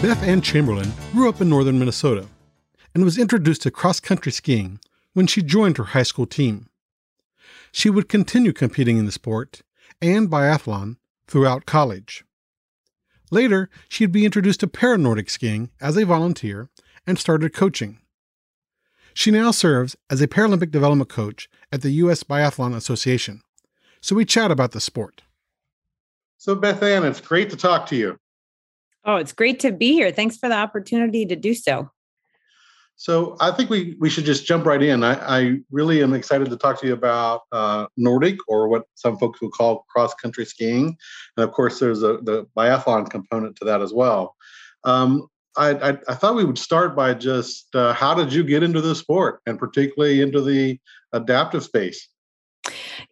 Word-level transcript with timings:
Beth 0.00 0.22
Ann 0.22 0.40
Chamberlain 0.40 0.92
grew 1.10 1.28
up 1.28 1.40
in 1.40 1.48
northern 1.48 1.80
Minnesota 1.80 2.28
and 2.94 3.02
was 3.02 3.18
introduced 3.18 3.62
to 3.62 3.72
cross 3.72 3.98
country 3.98 4.30
skiing 4.30 4.78
when 5.12 5.26
she 5.26 5.42
joined 5.42 5.76
her 5.76 5.86
high 5.86 6.04
school 6.04 6.24
team. 6.24 6.68
She 7.72 7.90
would 7.90 8.08
continue 8.08 8.52
competing 8.52 8.96
in 8.98 9.06
the 9.06 9.12
sport 9.12 9.62
and 10.00 10.30
biathlon 10.30 10.98
throughout 11.26 11.66
college. 11.66 12.24
Later, 13.32 13.68
she'd 13.88 14.12
be 14.12 14.24
introduced 14.24 14.60
to 14.60 14.68
paranordic 14.68 15.28
skiing 15.28 15.70
as 15.80 15.96
a 15.96 16.06
volunteer 16.06 16.70
and 17.04 17.18
started 17.18 17.52
coaching. 17.52 17.98
She 19.14 19.32
now 19.32 19.50
serves 19.50 19.96
as 20.08 20.22
a 20.22 20.28
Paralympic 20.28 20.70
development 20.70 21.10
coach 21.10 21.50
at 21.72 21.82
the 21.82 21.90
U.S. 22.02 22.22
Biathlon 22.22 22.72
Association. 22.72 23.42
So 24.00 24.14
we 24.14 24.24
chat 24.24 24.52
about 24.52 24.70
the 24.70 24.80
sport. 24.80 25.22
So, 26.36 26.54
Beth 26.54 26.84
Ann, 26.84 27.04
it's 27.04 27.20
great 27.20 27.50
to 27.50 27.56
talk 27.56 27.86
to 27.86 27.96
you. 27.96 28.16
Oh, 29.04 29.16
it's 29.16 29.32
great 29.32 29.60
to 29.60 29.72
be 29.72 29.92
here. 29.92 30.10
Thanks 30.10 30.36
for 30.36 30.48
the 30.48 30.56
opportunity 30.56 31.24
to 31.26 31.36
do 31.36 31.54
so. 31.54 31.90
So 32.96 33.36
I 33.40 33.52
think 33.52 33.70
we 33.70 33.96
we 34.00 34.10
should 34.10 34.24
just 34.24 34.44
jump 34.44 34.66
right 34.66 34.82
in. 34.82 35.04
I, 35.04 35.38
I 35.38 35.58
really 35.70 36.02
am 36.02 36.14
excited 36.14 36.50
to 36.50 36.56
talk 36.56 36.80
to 36.80 36.86
you 36.88 36.92
about 36.92 37.42
uh, 37.52 37.86
Nordic, 37.96 38.38
or 38.48 38.68
what 38.68 38.86
some 38.96 39.16
folks 39.18 39.40
will 39.40 39.50
call 39.50 39.86
cross 39.88 40.12
country 40.14 40.44
skiing, 40.44 40.96
and 41.36 41.44
of 41.44 41.52
course 41.52 41.78
there's 41.78 42.02
a, 42.02 42.18
the 42.22 42.46
biathlon 42.56 43.08
component 43.08 43.54
to 43.56 43.64
that 43.66 43.82
as 43.82 43.92
well. 43.92 44.34
Um, 44.82 45.28
I, 45.56 45.90
I, 45.90 45.98
I, 46.08 46.14
thought 46.14 46.34
we 46.34 46.44
would 46.44 46.58
start 46.58 46.94
by 46.96 47.14
just 47.14 47.74
uh, 47.74 47.92
how 47.92 48.14
did 48.14 48.32
you 48.32 48.42
get 48.42 48.64
into 48.64 48.80
the 48.80 48.96
sport, 48.96 49.42
and 49.46 49.60
particularly 49.60 50.20
into 50.20 50.40
the 50.40 50.80
adaptive 51.12 51.62
space? 51.62 52.08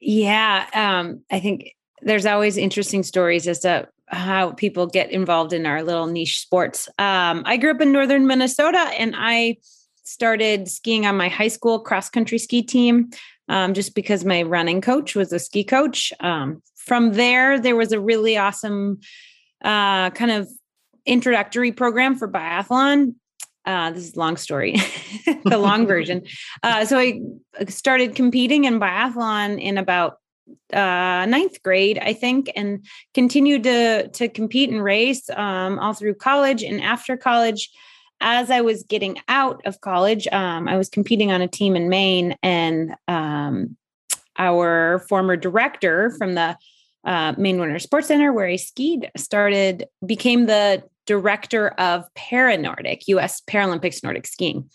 Yeah, 0.01 0.67
um, 0.75 1.23
I 1.31 1.39
think 1.39 1.73
there's 2.03 2.27
always 2.27 2.57
interesting 2.57 3.03
stories 3.03 3.49
as 3.49 3.61
to 3.61 3.89
how 4.09 4.53
people 4.53 4.87
get 4.87 5.11
involved 5.11 5.53
in 5.53 5.67
our 5.67 5.83
little 5.83 6.07
niche 6.07 6.41
sports. 6.41 6.89
Um, 6.99 7.43
I 7.45 7.57
grew 7.57 7.71
up 7.73 7.81
in 7.81 7.93
northern 7.93 8.27
Minnesota 8.27 8.79
and 8.79 9.15
I 9.17 9.57
started 10.05 10.69
skiing 10.69 11.07
on 11.07 11.17
my 11.17 11.29
high 11.29 11.49
school 11.49 11.81
cross 11.81 12.09
country 12.09 12.39
ski 12.39 12.63
team 12.63 13.11
um, 13.49 13.75
just 13.75 13.95
because 13.95 14.25
my 14.25 14.43
running 14.43 14.81
coach 14.81 15.15
was 15.15 15.33
a 15.33 15.39
ski 15.39 15.65
coach. 15.65 16.13
Um, 16.21 16.63
from 16.77 17.15
there, 17.15 17.59
there 17.59 17.77
was 17.77 17.93
a 17.93 18.01
really 18.01 18.37
awesome 18.37 19.01
uh, 19.65 20.11
kind 20.11 20.31
of 20.31 20.49
introductory 21.05 21.73
program 21.73 22.17
for 22.17 22.29
biathlon. 22.29 23.15
Uh, 23.65 23.91
this 23.91 24.05
is 24.05 24.15
a 24.15 24.19
long 24.19 24.37
story, 24.37 24.77
the 25.45 25.59
long 25.59 25.87
version. 25.89 26.23
Uh, 26.63 26.85
so 26.85 26.99
I 26.99 27.21
started 27.69 28.15
competing 28.15 28.65
in 28.65 28.79
biathlon 28.79 29.61
in 29.61 29.77
about 29.77 30.19
uh, 30.73 31.27
ninth 31.27 31.63
grade, 31.63 31.99
I 31.99 32.13
think, 32.13 32.51
and 32.57 32.85
continued 33.15 33.65
to 33.65 34.09
to 34.09 34.29
compete 34.29 34.71
and 34.71 34.83
race 34.83 35.29
um, 35.31 35.79
all 35.79 35.95
through 35.95 36.15
college 36.15 36.63
and 36.63 36.81
after 36.81 37.17
college. 37.17 37.71
As 38.21 38.51
I 38.51 38.63
was 38.63 38.83
getting 38.83 39.19
out 39.29 39.61
of 39.67 39.83
college, 39.83 40.27
um, 40.29 40.69
I 40.69 40.79
was 40.79 40.89
competing 40.89 41.31
on 41.31 41.43
a 41.43 41.49
team 41.49 41.77
in 41.77 41.91
Maine, 41.91 42.37
and 42.43 42.95
um, 43.09 43.77
our 44.39 45.05
former 45.09 45.37
director 45.37 46.11
from 46.19 46.35
the 46.35 46.57
uh, 47.05 47.35
Maine 47.37 47.61
Winter 47.61 47.79
Sports 47.79 48.09
Center, 48.09 48.33
where 48.33 48.47
I 48.47 48.57
skied, 48.57 49.11
started 49.17 49.87
became 50.05 50.47
the 50.47 50.83
director 51.07 51.69
of 51.69 52.05
Paranordic, 52.15 53.03
U.S. 53.09 53.41
Paralympics 53.43 54.03
Nordic 54.03 54.27
skiing. 54.27 54.69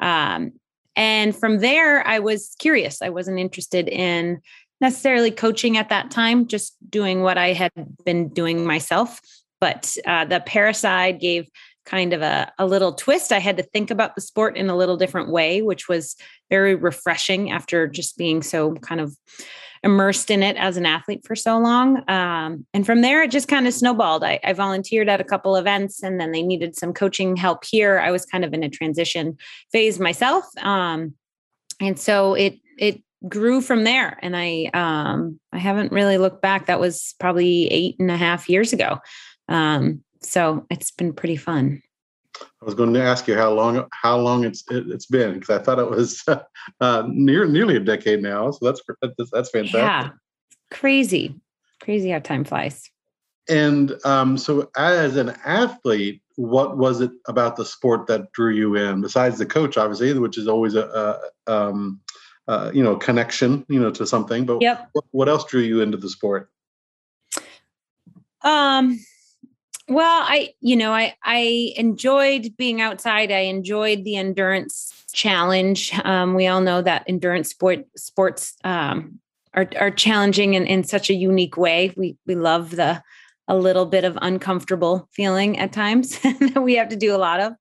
Um, 0.00 0.52
and 0.94 1.34
from 1.34 1.58
there, 1.58 2.06
I 2.06 2.18
was 2.18 2.54
curious. 2.58 3.00
I 3.00 3.08
wasn't 3.08 3.38
interested 3.38 3.88
in 3.88 4.40
necessarily 4.80 5.30
coaching 5.30 5.76
at 5.76 5.88
that 5.88 6.10
time, 6.10 6.46
just 6.46 6.76
doing 6.88 7.22
what 7.22 7.38
I 7.38 7.52
had 7.52 7.72
been 8.04 8.28
doing 8.28 8.64
myself. 8.64 9.20
But 9.60 9.96
uh, 10.06 10.24
the 10.24 10.40
para 10.40 10.74
side 10.74 11.20
gave 11.20 11.48
kind 11.84 12.12
of 12.12 12.22
a, 12.22 12.52
a 12.58 12.66
little 12.66 12.92
twist. 12.92 13.32
I 13.32 13.38
had 13.38 13.56
to 13.56 13.62
think 13.62 13.90
about 13.90 14.14
the 14.14 14.20
sport 14.20 14.56
in 14.56 14.68
a 14.68 14.76
little 14.76 14.96
different 14.96 15.30
way, 15.30 15.62
which 15.62 15.88
was 15.88 16.16
very 16.50 16.74
refreshing 16.74 17.50
after 17.50 17.88
just 17.88 18.18
being 18.18 18.42
so 18.42 18.74
kind 18.74 19.00
of 19.00 19.16
immersed 19.82 20.30
in 20.30 20.42
it 20.42 20.56
as 20.56 20.76
an 20.76 20.86
athlete 20.86 21.24
for 21.24 21.34
so 21.34 21.58
long. 21.58 22.08
Um, 22.10 22.66
and 22.74 22.84
from 22.84 23.00
there, 23.00 23.22
it 23.22 23.30
just 23.30 23.48
kind 23.48 23.66
of 23.66 23.72
snowballed. 23.72 24.24
I, 24.24 24.40
I, 24.44 24.52
volunteered 24.52 25.08
at 25.08 25.20
a 25.20 25.24
couple 25.24 25.54
events 25.56 26.02
and 26.02 26.20
then 26.20 26.32
they 26.32 26.42
needed 26.42 26.76
some 26.76 26.92
coaching 26.92 27.36
help 27.36 27.64
here. 27.64 28.00
I 28.00 28.10
was 28.10 28.26
kind 28.26 28.44
of 28.44 28.52
in 28.52 28.64
a 28.64 28.68
transition 28.68 29.38
phase 29.70 30.00
myself. 30.00 30.44
Um, 30.60 31.14
and 31.80 31.98
so 31.98 32.34
it, 32.34 32.58
it 32.76 33.02
grew 33.26 33.60
from 33.60 33.84
there. 33.84 34.18
And 34.22 34.36
i 34.36 34.70
um 34.74 35.40
i 35.52 35.58
haven't 35.58 35.92
really 35.92 36.18
looked 36.18 36.42
back. 36.42 36.66
That 36.66 36.80
was 36.80 37.14
probably 37.18 37.66
eight 37.68 37.96
and 37.98 38.10
a 38.10 38.16
half 38.16 38.48
years 38.48 38.72
ago. 38.72 38.98
Um 39.48 40.02
so 40.20 40.66
it's 40.70 40.90
been 40.90 41.12
pretty 41.12 41.36
fun. 41.36 41.82
I 42.40 42.64
was 42.64 42.74
going 42.74 42.92
to 42.94 43.02
ask 43.02 43.26
you 43.26 43.34
how 43.34 43.52
long 43.52 43.86
how 43.92 44.18
long 44.18 44.44
it's 44.44 44.62
it, 44.70 44.86
has 44.86 45.06
been 45.06 45.34
because 45.34 45.50
i 45.50 45.62
thought 45.62 45.78
it 45.78 45.90
was 45.90 46.24
uh 46.80 47.04
near 47.08 47.46
nearly 47.46 47.76
a 47.76 47.80
decade 47.80 48.22
now. 48.22 48.50
So 48.50 48.66
that's 48.66 48.82
that's, 49.02 49.30
that's 49.30 49.50
fantastic. 49.50 49.80
Yeah 49.80 50.10
crazy. 50.70 51.34
Crazy 51.82 52.10
how 52.10 52.18
time 52.18 52.44
flies. 52.44 52.90
And 53.48 53.94
um 54.04 54.36
so 54.36 54.70
as 54.76 55.16
an 55.16 55.30
athlete 55.44 56.22
what 56.36 56.78
was 56.78 57.00
it 57.00 57.10
about 57.26 57.56
the 57.56 57.64
sport 57.64 58.06
that 58.06 58.30
drew 58.32 58.54
you 58.54 58.76
in? 58.76 59.00
Besides 59.00 59.38
the 59.38 59.46
coach 59.46 59.76
obviously 59.76 60.16
which 60.18 60.38
is 60.38 60.48
always 60.48 60.74
a, 60.74 61.20
a 61.46 61.52
um 61.52 62.00
uh, 62.48 62.70
you 62.74 62.82
know 62.82 62.96
connection 62.96 63.64
you 63.68 63.78
know 63.78 63.90
to 63.90 64.06
something 64.06 64.44
but 64.44 64.60
yep. 64.60 64.88
what, 64.92 65.04
what 65.12 65.28
else 65.28 65.44
drew 65.44 65.60
you 65.60 65.80
into 65.80 65.96
the 65.96 66.08
sport? 66.08 66.50
Um 68.42 68.98
well 69.90 70.22
i 70.28 70.52
you 70.60 70.76
know 70.76 70.92
i 70.92 71.14
i 71.24 71.72
enjoyed 71.76 72.54
being 72.56 72.80
outside. 72.80 73.32
I 73.32 73.40
enjoyed 73.40 74.04
the 74.04 74.16
endurance 74.16 74.98
challenge. 75.12 75.92
Um, 76.04 76.34
we 76.34 76.46
all 76.46 76.60
know 76.60 76.82
that 76.82 77.04
endurance 77.06 77.50
sport 77.50 77.84
sports 77.96 78.56
um, 78.64 79.18
are, 79.54 79.68
are 79.78 79.90
challenging 79.90 80.54
in, 80.54 80.66
in 80.66 80.84
such 80.84 81.10
a 81.10 81.14
unique 81.14 81.56
way. 81.56 81.92
We 81.96 82.16
we 82.26 82.34
love 82.34 82.76
the 82.76 83.02
a 83.48 83.56
little 83.56 83.86
bit 83.86 84.04
of 84.04 84.18
uncomfortable 84.20 85.08
feeling 85.12 85.58
at 85.58 85.72
times 85.72 86.18
that 86.22 86.62
we 86.62 86.74
have 86.74 86.90
to 86.90 86.96
do 86.96 87.14
a 87.14 87.18
lot 87.18 87.40
of. 87.40 87.52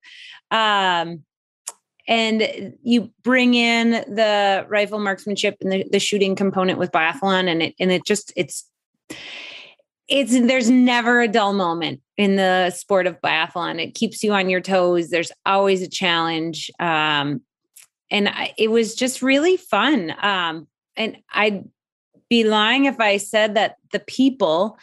Um, 0.52 1.24
and 2.07 2.78
you 2.84 3.12
bring 3.23 3.53
in 3.53 3.91
the 3.91 4.66
rifle 4.69 5.00
marksmanship 5.00 5.57
and 5.62 5.72
the, 5.72 5.85
the 5.91 6.00
shooting 6.00 6.35
component 6.35 6.79
with 6.79 6.91
biathlon 6.91 7.47
and 7.47 7.62
it 7.62 7.75
and 7.79 7.91
it 7.91 8.06
just 8.06 8.31
it's 8.35 8.69
it's 10.07 10.31
there's 10.31 10.69
never 10.69 11.22
a 11.22 11.28
dull 11.28 11.53
moment 11.53 12.01
in 12.16 12.38
the 12.38 12.69
sport 12.72 13.07
of 13.07 13.19
biathlon. 13.22 13.81
It 13.81 13.94
keeps 13.94 14.23
you 14.23 14.31
on 14.31 14.50
your 14.50 14.62
toes. 14.62 15.09
There's 15.09 15.31
always 15.45 15.81
a 15.81 15.90
challenge. 15.90 16.72
Um, 16.79 17.41
and 18.09 18.29
I, 18.29 18.53
it 18.57 18.72
was 18.72 18.95
just 18.95 19.22
really 19.22 19.57
fun. 19.57 20.13
Um, 20.22 20.68
and 20.97 21.18
i'd 21.34 21.63
be 22.29 22.44
lying 22.44 22.85
if 22.85 23.00
i 23.00 23.16
said 23.18 23.56
that 23.56 23.78
the 23.91 24.00
people 24.00 24.78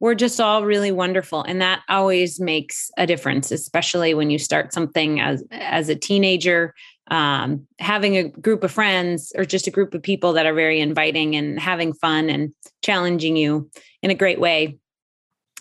we're 0.00 0.14
just 0.14 0.40
all 0.40 0.64
really 0.64 0.92
wonderful 0.92 1.42
and 1.42 1.60
that 1.60 1.82
always 1.88 2.38
makes 2.38 2.90
a 2.96 3.06
difference 3.06 3.50
especially 3.50 4.14
when 4.14 4.30
you 4.30 4.38
start 4.38 4.72
something 4.72 5.20
as 5.20 5.42
as 5.50 5.88
a 5.88 5.96
teenager 5.96 6.74
um, 7.08 7.66
having 7.78 8.16
a 8.16 8.28
group 8.28 8.64
of 8.64 8.72
friends 8.72 9.32
or 9.36 9.44
just 9.44 9.68
a 9.68 9.70
group 9.70 9.94
of 9.94 10.02
people 10.02 10.32
that 10.32 10.44
are 10.44 10.54
very 10.54 10.80
inviting 10.80 11.36
and 11.36 11.60
having 11.60 11.92
fun 11.92 12.28
and 12.28 12.52
challenging 12.82 13.36
you 13.36 13.70
in 14.02 14.10
a 14.10 14.14
great 14.14 14.40
way 14.40 14.78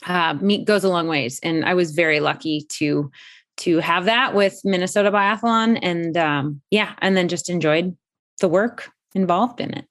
uh, 0.08 0.34
meet 0.42 0.66
goes 0.66 0.84
a 0.84 0.90
long 0.90 1.08
ways 1.08 1.40
and 1.44 1.66
i 1.66 1.74
was 1.74 1.92
very 1.92 2.20
lucky 2.20 2.66
to 2.70 3.10
to 3.58 3.80
have 3.80 4.06
that 4.06 4.34
with 4.34 4.60
minnesota 4.64 5.12
biathlon 5.12 5.80
and 5.82 6.18
um, 6.18 6.62
yeah 6.72 6.94
and 7.00 7.16
then 7.16 7.28
just 7.28 7.50
enjoyed 7.50 7.96
the 8.42 8.50
work 8.50 8.90
involved 9.14 9.62
in 9.62 9.72
it 9.74 9.86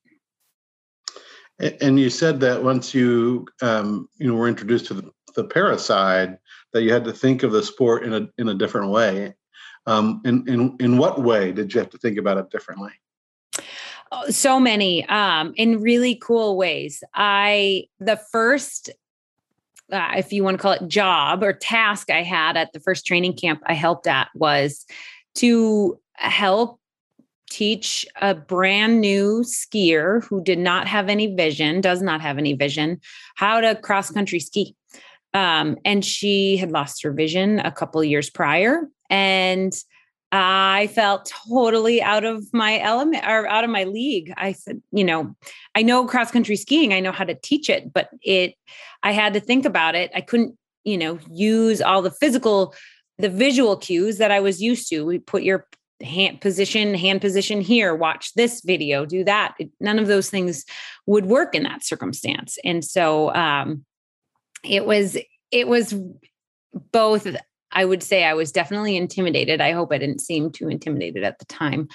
and 1.58 1.98
you 1.98 2.10
said 2.10 2.40
that 2.40 2.62
once 2.62 2.94
you 2.94 3.46
um, 3.62 4.08
you 4.18 4.26
know 4.26 4.34
were 4.34 4.48
introduced 4.48 4.86
to 4.86 4.94
the, 4.94 5.10
the 5.36 5.44
para 5.44 5.78
side, 5.78 6.38
that 6.72 6.82
you 6.82 6.92
had 6.92 7.04
to 7.04 7.12
think 7.12 7.42
of 7.42 7.52
the 7.52 7.62
sport 7.62 8.04
in 8.04 8.12
a 8.12 8.28
in 8.38 8.48
a 8.48 8.54
different 8.54 8.90
way. 8.90 9.34
Um, 9.86 10.22
in 10.24 10.48
in 10.48 10.76
in 10.80 10.98
what 10.98 11.22
way 11.22 11.52
did 11.52 11.72
you 11.72 11.80
have 11.80 11.90
to 11.90 11.98
think 11.98 12.18
about 12.18 12.38
it 12.38 12.50
differently? 12.50 12.92
Oh, 14.12 14.30
so 14.30 14.60
many 14.60 15.06
um, 15.08 15.54
in 15.56 15.80
really 15.80 16.16
cool 16.16 16.56
ways. 16.56 17.02
I 17.14 17.84
the 18.00 18.20
first 18.32 18.90
uh, 19.92 20.14
if 20.16 20.32
you 20.32 20.42
want 20.42 20.56
to 20.56 20.62
call 20.62 20.72
it 20.72 20.88
job 20.88 21.42
or 21.42 21.52
task 21.52 22.10
I 22.10 22.22
had 22.22 22.56
at 22.56 22.72
the 22.72 22.80
first 22.80 23.06
training 23.06 23.36
camp 23.36 23.62
I 23.66 23.74
helped 23.74 24.06
at 24.06 24.28
was 24.34 24.86
to 25.36 25.98
help 26.14 26.80
teach 27.54 28.04
a 28.20 28.34
brand 28.34 29.00
new 29.00 29.42
skier 29.42 30.24
who 30.24 30.42
did 30.42 30.58
not 30.58 30.88
have 30.88 31.08
any 31.08 31.32
vision, 31.32 31.80
does 31.80 32.02
not 32.02 32.20
have 32.20 32.36
any 32.36 32.52
vision, 32.52 33.00
how 33.36 33.60
to 33.60 33.76
cross 33.76 34.10
country 34.10 34.40
ski. 34.40 34.74
Um, 35.34 35.76
and 35.84 36.04
she 36.04 36.56
had 36.56 36.72
lost 36.72 37.04
her 37.04 37.12
vision 37.12 37.60
a 37.60 37.70
couple 37.70 38.02
years 38.02 38.28
prior. 38.28 38.88
And 39.08 39.72
I 40.32 40.88
felt 40.94 41.32
totally 41.48 42.02
out 42.02 42.24
of 42.24 42.44
my 42.52 42.80
element 42.80 43.24
or 43.24 43.46
out 43.46 43.62
of 43.62 43.70
my 43.70 43.84
league. 43.84 44.34
I 44.36 44.50
said, 44.50 44.82
you 44.90 45.04
know, 45.04 45.36
I 45.76 45.82
know 45.82 46.06
cross 46.06 46.32
country 46.32 46.56
skiing, 46.56 46.92
I 46.92 46.98
know 46.98 47.12
how 47.12 47.22
to 47.24 47.36
teach 47.36 47.70
it, 47.70 47.92
but 47.92 48.08
it, 48.20 48.54
I 49.04 49.12
had 49.12 49.32
to 49.34 49.40
think 49.40 49.64
about 49.64 49.94
it. 49.94 50.10
I 50.12 50.22
couldn't, 50.22 50.58
you 50.82 50.98
know, 50.98 51.20
use 51.30 51.80
all 51.80 52.02
the 52.02 52.10
physical, 52.10 52.74
the 53.18 53.28
visual 53.28 53.76
cues 53.76 54.18
that 54.18 54.32
I 54.32 54.40
was 54.40 54.60
used 54.60 54.88
to. 54.88 55.04
We 55.04 55.20
put 55.20 55.44
your 55.44 55.68
hand 56.02 56.40
position, 56.40 56.94
hand 56.94 57.20
position 57.20 57.60
here, 57.60 57.94
watch 57.94 58.32
this 58.34 58.62
video, 58.64 59.06
do 59.06 59.24
that. 59.24 59.56
None 59.80 59.98
of 59.98 60.06
those 60.06 60.30
things 60.30 60.64
would 61.06 61.26
work 61.26 61.54
in 61.54 61.62
that 61.64 61.84
circumstance. 61.84 62.58
And 62.64 62.84
so 62.84 63.34
um, 63.34 63.84
it 64.64 64.86
was, 64.86 65.16
it 65.50 65.68
was 65.68 65.94
both 66.92 67.26
I 67.74 67.84
would 67.84 68.02
say 68.02 68.24
I 68.24 68.34
was 68.34 68.52
definitely 68.52 68.96
intimidated. 68.96 69.60
I 69.60 69.72
hope 69.72 69.92
I 69.92 69.98
didn't 69.98 70.20
seem 70.20 70.50
too 70.50 70.68
intimidated 70.68 71.24
at 71.24 71.38
the 71.38 71.44
time. 71.46 71.88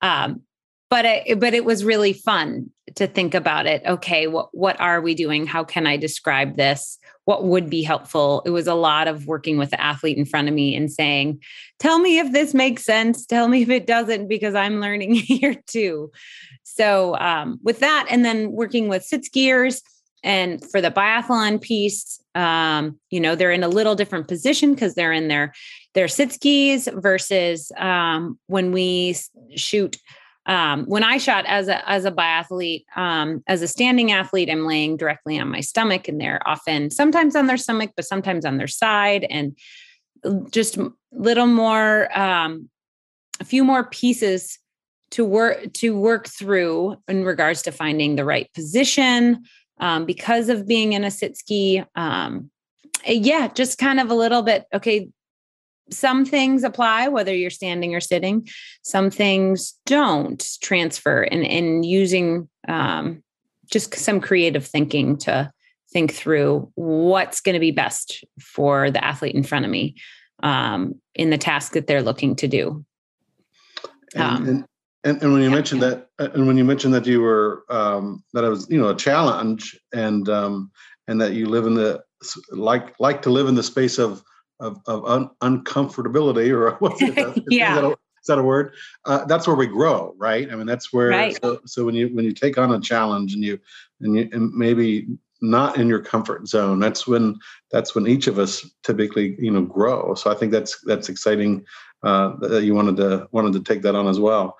Um, 0.00 0.42
but 0.88 1.06
I, 1.06 1.34
but 1.36 1.54
it 1.54 1.64
was 1.64 1.84
really 1.84 2.12
fun 2.12 2.70
to 2.94 3.06
think 3.06 3.34
about 3.34 3.66
it. 3.66 3.82
Okay, 3.86 4.26
what 4.26 4.48
what 4.52 4.80
are 4.80 5.00
we 5.00 5.14
doing? 5.14 5.46
How 5.46 5.64
can 5.64 5.86
I 5.86 5.96
describe 5.96 6.56
this? 6.56 6.98
What 7.24 7.44
would 7.44 7.68
be 7.68 7.82
helpful? 7.82 8.42
It 8.46 8.50
was 8.50 8.66
a 8.66 8.74
lot 8.74 9.08
of 9.08 9.26
working 9.26 9.58
with 9.58 9.70
the 9.70 9.80
athlete 9.80 10.16
in 10.16 10.24
front 10.24 10.48
of 10.48 10.54
me 10.54 10.76
and 10.76 10.90
saying, 10.90 11.42
"Tell 11.78 11.98
me 11.98 12.18
if 12.18 12.32
this 12.32 12.54
makes 12.54 12.84
sense. 12.84 13.26
Tell 13.26 13.48
me 13.48 13.62
if 13.62 13.70
it 13.70 13.86
doesn't, 13.86 14.28
because 14.28 14.54
I'm 14.54 14.80
learning 14.80 15.14
here 15.14 15.56
too." 15.66 16.12
So 16.62 17.16
um, 17.16 17.58
with 17.62 17.80
that, 17.80 18.06
and 18.10 18.24
then 18.24 18.52
working 18.52 18.88
with 18.88 19.04
sit 19.04 19.22
skiers 19.22 19.82
and 20.22 20.62
for 20.70 20.80
the 20.80 20.90
biathlon 20.90 21.60
piece, 21.60 22.20
um, 22.34 22.98
you 23.10 23.20
know, 23.20 23.34
they're 23.34 23.52
in 23.52 23.62
a 23.62 23.68
little 23.68 23.94
different 23.94 24.28
position 24.28 24.74
because 24.74 24.94
they're 24.94 25.12
in 25.12 25.28
their 25.28 25.54
their 25.94 26.08
sit 26.08 26.32
skis 26.32 26.88
versus 26.92 27.72
um, 27.76 28.38
when 28.46 28.72
we 28.72 29.16
shoot. 29.54 29.98
Um, 30.46 30.84
when 30.84 31.02
I 31.02 31.18
shot 31.18 31.44
as 31.46 31.68
a 31.68 31.88
as 31.88 32.04
a 32.04 32.12
biathlete, 32.12 32.84
um, 32.94 33.42
as 33.48 33.62
a 33.62 33.68
standing 33.68 34.12
athlete, 34.12 34.48
I'm 34.48 34.64
laying 34.64 34.96
directly 34.96 35.38
on 35.38 35.48
my 35.48 35.60
stomach, 35.60 36.08
and 36.08 36.20
they're 36.20 36.40
often 36.46 36.90
sometimes 36.90 37.34
on 37.34 37.46
their 37.46 37.56
stomach, 37.56 37.90
but 37.96 38.04
sometimes 38.04 38.44
on 38.44 38.56
their 38.56 38.68
side, 38.68 39.26
and 39.28 39.56
just 40.50 40.78
little 41.12 41.46
more, 41.46 42.16
um, 42.18 42.68
a 43.40 43.44
few 43.44 43.64
more 43.64 43.84
pieces 43.84 44.58
to 45.10 45.24
work 45.24 45.72
to 45.74 45.98
work 45.98 46.28
through 46.28 46.96
in 47.08 47.24
regards 47.24 47.62
to 47.62 47.72
finding 47.72 48.16
the 48.16 48.24
right 48.24 48.52
position, 48.54 49.44
um, 49.80 50.04
because 50.04 50.48
of 50.48 50.66
being 50.66 50.92
in 50.92 51.04
a 51.04 51.10
sit 51.10 51.36
ski. 51.36 51.82
Um, 51.96 52.50
yeah, 53.04 53.48
just 53.48 53.78
kind 53.78 54.00
of 54.00 54.10
a 54.10 54.14
little 54.14 54.42
bit. 54.42 54.64
Okay, 54.72 55.08
some 55.90 56.24
things 56.24 56.64
apply 56.64 57.08
whether 57.08 57.34
you're 57.34 57.50
standing 57.50 57.94
or 57.94 58.00
sitting. 58.00 58.48
Some 58.82 59.10
things 59.10 59.74
don't 59.86 60.44
transfer, 60.60 61.22
and 61.22 61.42
in 61.42 61.82
using 61.82 62.48
um, 62.68 63.22
just 63.70 63.94
some 63.94 64.20
creative 64.20 64.66
thinking 64.66 65.16
to 65.18 65.52
think 65.92 66.12
through 66.12 66.70
what's 66.74 67.40
going 67.40 67.54
to 67.54 67.60
be 67.60 67.70
best 67.70 68.24
for 68.40 68.90
the 68.90 69.04
athlete 69.04 69.34
in 69.34 69.42
front 69.42 69.64
of 69.64 69.70
me 69.70 69.94
um, 70.42 71.00
in 71.14 71.30
the 71.30 71.38
task 71.38 71.72
that 71.72 71.86
they're 71.86 72.02
looking 72.02 72.36
to 72.36 72.48
do. 72.48 72.84
And, 74.14 74.22
um, 74.22 74.48
and, 74.48 74.64
and, 75.04 75.22
and 75.22 75.32
when 75.32 75.42
you 75.42 75.48
yeah. 75.48 75.54
mentioned 75.54 75.82
that, 75.82 76.08
uh, 76.18 76.28
and 76.34 76.46
when 76.46 76.56
you 76.56 76.64
mentioned 76.64 76.94
that 76.94 77.06
you 77.06 77.20
were 77.20 77.64
um, 77.70 78.24
that 78.32 78.44
it 78.44 78.48
was 78.48 78.68
you 78.68 78.80
know 78.80 78.88
a 78.88 78.96
challenge, 78.96 79.78
and 79.92 80.28
um, 80.28 80.70
and 81.08 81.20
that 81.20 81.32
you 81.32 81.46
live 81.46 81.66
in 81.66 81.74
the 81.74 82.02
like 82.50 82.98
like 82.98 83.22
to 83.22 83.30
live 83.30 83.48
in 83.48 83.54
the 83.54 83.62
space 83.62 83.98
of 83.98 84.22
of, 84.60 84.80
of 84.86 85.04
un, 85.04 85.30
uncomfortability 85.42 86.50
or 86.50 86.70
what's 86.78 87.00
it? 87.02 87.44
yeah. 87.48 87.76
Is 87.76 87.80
that, 87.80 87.84
a, 87.84 87.90
is 87.90 88.26
that 88.28 88.38
a 88.38 88.42
word? 88.42 88.74
Uh, 89.04 89.24
that's 89.24 89.46
where 89.46 89.56
we 89.56 89.66
grow, 89.66 90.14
right? 90.18 90.50
I 90.50 90.56
mean, 90.56 90.66
that's 90.66 90.92
where. 90.92 91.08
Right. 91.08 91.38
So, 91.42 91.60
so 91.66 91.84
when 91.84 91.94
you 91.94 92.08
when 92.08 92.24
you 92.24 92.32
take 92.32 92.58
on 92.58 92.72
a 92.72 92.80
challenge 92.80 93.34
and 93.34 93.44
you 93.44 93.58
and 94.00 94.16
you 94.16 94.28
and 94.32 94.52
maybe 94.52 95.06
not 95.42 95.76
in 95.76 95.86
your 95.86 96.00
comfort 96.00 96.48
zone 96.48 96.80
that's 96.80 97.06
when 97.06 97.38
that's 97.70 97.94
when 97.94 98.06
each 98.06 98.26
of 98.26 98.38
us 98.38 98.68
typically 98.82 99.36
you 99.38 99.50
know 99.50 99.60
grow 99.60 100.14
so 100.14 100.30
i 100.30 100.34
think 100.34 100.50
that's 100.50 100.80
that's 100.84 101.10
exciting 101.10 101.62
uh, 102.02 102.34
that 102.40 102.64
you 102.64 102.74
wanted 102.74 102.96
to 102.96 103.28
wanted 103.32 103.52
to 103.52 103.60
take 103.60 103.82
that 103.82 103.94
on 103.94 104.08
as 104.08 104.18
well 104.18 104.56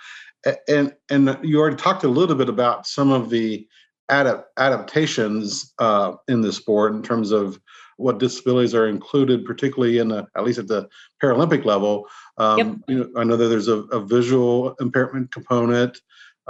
and 0.69 0.95
and 1.09 1.39
you 1.43 1.59
already 1.59 1.77
talked 1.77 2.05
a 2.05 2.09
little 2.09 2.37
bit 2.37 2.49
about 2.49 2.87
some 2.87 3.11
of 3.11 3.31
the 3.31 3.67
adapt, 4.09 4.49
adaptations 4.59 5.73
uh, 5.79 6.13
in 6.29 6.41
the 6.41 6.53
sport 6.53 6.93
in 6.93 7.03
terms 7.03 7.33
of 7.33 7.61
what 7.97 8.19
disabilities 8.19 8.75
are 8.75 8.89
included, 8.89 9.45
particularly 9.45 9.99
in 9.99 10.09
the, 10.09 10.27
at 10.37 10.45
least 10.45 10.59
at 10.59 10.69
the 10.69 10.89
Paralympic 11.23 11.65
level. 11.65 12.07
Um, 12.39 12.59
yep. 12.59 12.77
you 12.89 12.99
know, 12.99 13.21
I 13.21 13.25
know 13.25 13.37
that 13.37 13.49
there's 13.49 13.69
a, 13.69 13.79
a 13.85 14.01
visual 14.05 14.75
impairment 14.81 15.33
component, 15.33 15.99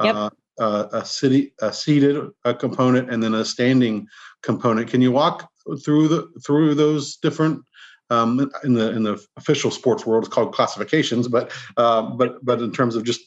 yep. 0.02 0.14
uh, 0.14 0.30
uh, 0.58 0.88
a 0.92 1.04
city 1.04 1.52
a 1.60 1.72
seated 1.72 2.30
a 2.44 2.54
component, 2.54 3.10
and 3.10 3.22
then 3.22 3.34
a 3.34 3.44
standing 3.44 4.06
component. 4.42 4.88
Can 4.88 5.00
you 5.00 5.12
walk 5.12 5.50
through 5.84 6.08
the 6.08 6.28
through 6.44 6.74
those 6.74 7.16
different 7.16 7.62
um, 8.10 8.50
in 8.64 8.74
the 8.74 8.90
in 8.92 9.02
the 9.02 9.22
official 9.36 9.70
sports 9.70 10.06
world, 10.06 10.24
it's 10.24 10.32
called 10.32 10.54
classifications, 10.54 11.28
but 11.28 11.52
uh, 11.76 12.02
but 12.02 12.44
but 12.44 12.60
in 12.60 12.72
terms 12.72 12.96
of 12.96 13.04
just 13.04 13.20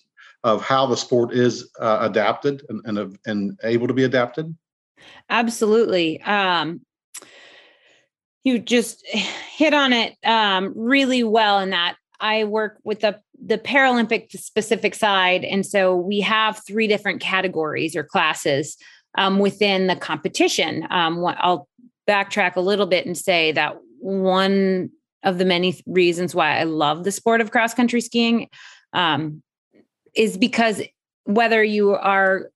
of 0.43 0.61
how 0.61 0.85
the 0.85 0.95
sport 0.95 1.33
is 1.33 1.69
uh, 1.79 1.99
adapted 2.01 2.63
and, 2.69 2.81
and 2.85 3.17
and 3.25 3.59
able 3.63 3.87
to 3.87 3.93
be 3.93 4.03
adapted? 4.03 4.55
Absolutely. 5.29 6.21
Um, 6.23 6.81
you 8.43 8.59
just 8.59 9.05
hit 9.07 9.73
on 9.73 9.93
it 9.93 10.15
um, 10.25 10.73
really 10.75 11.23
well 11.23 11.59
in 11.59 11.71
that 11.71 11.95
I 12.19 12.43
work 12.43 12.79
with 12.83 13.01
the 13.01 13.19
the 13.41 13.57
Paralympic 13.57 14.31
specific 14.31 14.93
side, 14.93 15.45
and 15.45 15.65
so 15.65 15.95
we 15.95 16.19
have 16.19 16.61
three 16.67 16.87
different 16.87 17.21
categories 17.21 17.95
or 17.95 18.03
classes 18.03 18.75
um, 19.17 19.39
within 19.39 19.87
the 19.87 19.95
competition. 19.95 20.85
Um, 20.89 21.25
I'll 21.25 21.67
backtrack 22.07 22.55
a 22.55 22.61
little 22.61 22.85
bit 22.85 23.05
and 23.05 23.17
say 23.17 23.51
that 23.53 23.77
one 23.99 24.89
of 25.23 25.37
the 25.37 25.45
many 25.45 25.81
reasons 25.85 26.33
why 26.33 26.57
I 26.57 26.63
love 26.63 27.03
the 27.03 27.11
sport 27.11 27.41
of 27.41 27.51
cross 27.51 27.73
country 27.73 28.01
skiing 28.01 28.49
um, 28.93 29.41
is 30.15 30.37
because 30.37 30.81
whether 31.25 31.63
you 31.63 31.91
are 31.91 32.49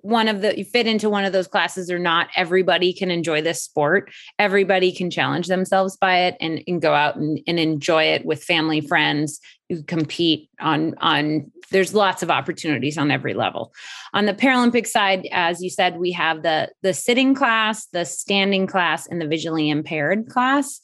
one 0.00 0.28
of 0.28 0.42
the 0.42 0.56
you 0.56 0.64
fit 0.64 0.86
into 0.86 1.10
one 1.10 1.24
of 1.24 1.32
those 1.32 1.48
classes 1.48 1.90
or 1.90 1.98
not 1.98 2.28
everybody 2.36 2.92
can 2.92 3.10
enjoy 3.10 3.42
this 3.42 3.62
sport. 3.62 4.10
Everybody 4.38 4.92
can 4.92 5.10
challenge 5.10 5.48
themselves 5.48 5.96
by 5.96 6.20
it 6.20 6.36
and, 6.40 6.62
and 6.66 6.80
go 6.80 6.94
out 6.94 7.16
and, 7.16 7.40
and 7.46 7.58
enjoy 7.58 8.04
it 8.04 8.24
with 8.24 8.42
family 8.42 8.80
friends. 8.80 9.40
You 9.68 9.82
compete 9.82 10.48
on 10.60 10.94
on 10.98 11.50
there's 11.70 11.94
lots 11.94 12.22
of 12.22 12.30
opportunities 12.30 12.96
on 12.96 13.10
every 13.10 13.34
level. 13.34 13.72
On 14.14 14.26
the 14.26 14.34
paralympic 14.34 14.86
side 14.86 15.26
as 15.32 15.62
you 15.62 15.70
said 15.70 15.98
we 15.98 16.12
have 16.12 16.42
the 16.42 16.70
the 16.82 16.94
sitting 16.94 17.34
class 17.34 17.86
the 17.86 18.04
standing 18.04 18.66
class 18.66 19.06
and 19.06 19.20
the 19.20 19.28
visually 19.28 19.68
impaired 19.68 20.28
class. 20.28 20.80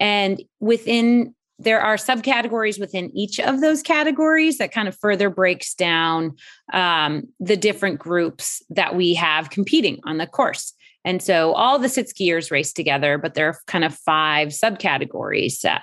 And 0.00 0.42
within 0.58 1.34
there 1.64 1.80
are 1.80 1.96
subcategories 1.96 2.78
within 2.78 3.10
each 3.16 3.40
of 3.40 3.60
those 3.60 3.82
categories 3.82 4.58
that 4.58 4.72
kind 4.72 4.88
of 4.88 4.96
further 4.98 5.30
breaks 5.30 5.74
down 5.74 6.36
um, 6.72 7.28
the 7.40 7.56
different 7.56 7.98
groups 7.98 8.62
that 8.70 8.94
we 8.94 9.14
have 9.14 9.50
competing 9.50 10.00
on 10.04 10.18
the 10.18 10.26
course. 10.26 10.74
And 11.04 11.22
so 11.22 11.52
all 11.52 11.78
the 11.78 11.88
sit 11.88 12.08
skiers 12.08 12.50
race 12.50 12.72
together, 12.72 13.18
but 13.18 13.34
there 13.34 13.48
are 13.48 13.58
kind 13.66 13.84
of 13.84 13.94
five 13.94 14.48
subcategories 14.48 15.60
that 15.60 15.82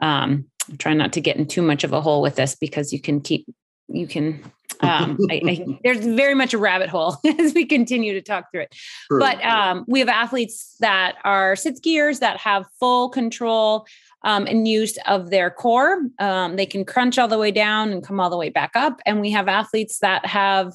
um, 0.00 0.46
I'm 0.68 0.76
trying 0.78 0.98
not 0.98 1.12
to 1.14 1.20
get 1.20 1.36
in 1.36 1.46
too 1.46 1.62
much 1.62 1.84
of 1.84 1.92
a 1.92 2.00
hole 2.00 2.22
with 2.22 2.36
this 2.36 2.54
because 2.54 2.92
you 2.92 3.00
can 3.00 3.20
keep, 3.20 3.46
you 3.88 4.06
can, 4.06 4.42
um, 4.80 5.18
I, 5.30 5.42
I, 5.46 5.66
there's 5.84 6.04
very 6.04 6.34
much 6.34 6.54
a 6.54 6.58
rabbit 6.58 6.88
hole 6.88 7.18
as 7.38 7.52
we 7.52 7.66
continue 7.66 8.14
to 8.14 8.22
talk 8.22 8.50
through 8.50 8.62
it. 8.62 8.74
But 9.10 9.44
um, 9.44 9.84
we 9.86 10.00
have 10.00 10.08
athletes 10.08 10.76
that 10.80 11.16
are 11.24 11.54
sit 11.54 11.82
skiers 11.82 12.20
that 12.20 12.38
have 12.38 12.66
full 12.80 13.10
control 13.10 13.86
um, 14.24 14.46
and 14.46 14.68
use 14.68 14.98
of 15.06 15.30
their 15.30 15.50
core. 15.50 16.00
Um, 16.18 16.56
they 16.56 16.66
can 16.66 16.84
crunch 16.84 17.18
all 17.18 17.28
the 17.28 17.38
way 17.38 17.50
down 17.50 17.90
and 17.92 18.04
come 18.04 18.20
all 18.20 18.30
the 18.30 18.36
way 18.36 18.50
back 18.50 18.72
up. 18.74 19.00
And 19.06 19.20
we 19.20 19.30
have 19.32 19.48
athletes 19.48 19.98
that 19.98 20.26
have 20.26 20.72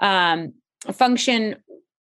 um, 0.00 0.52
function 0.92 1.56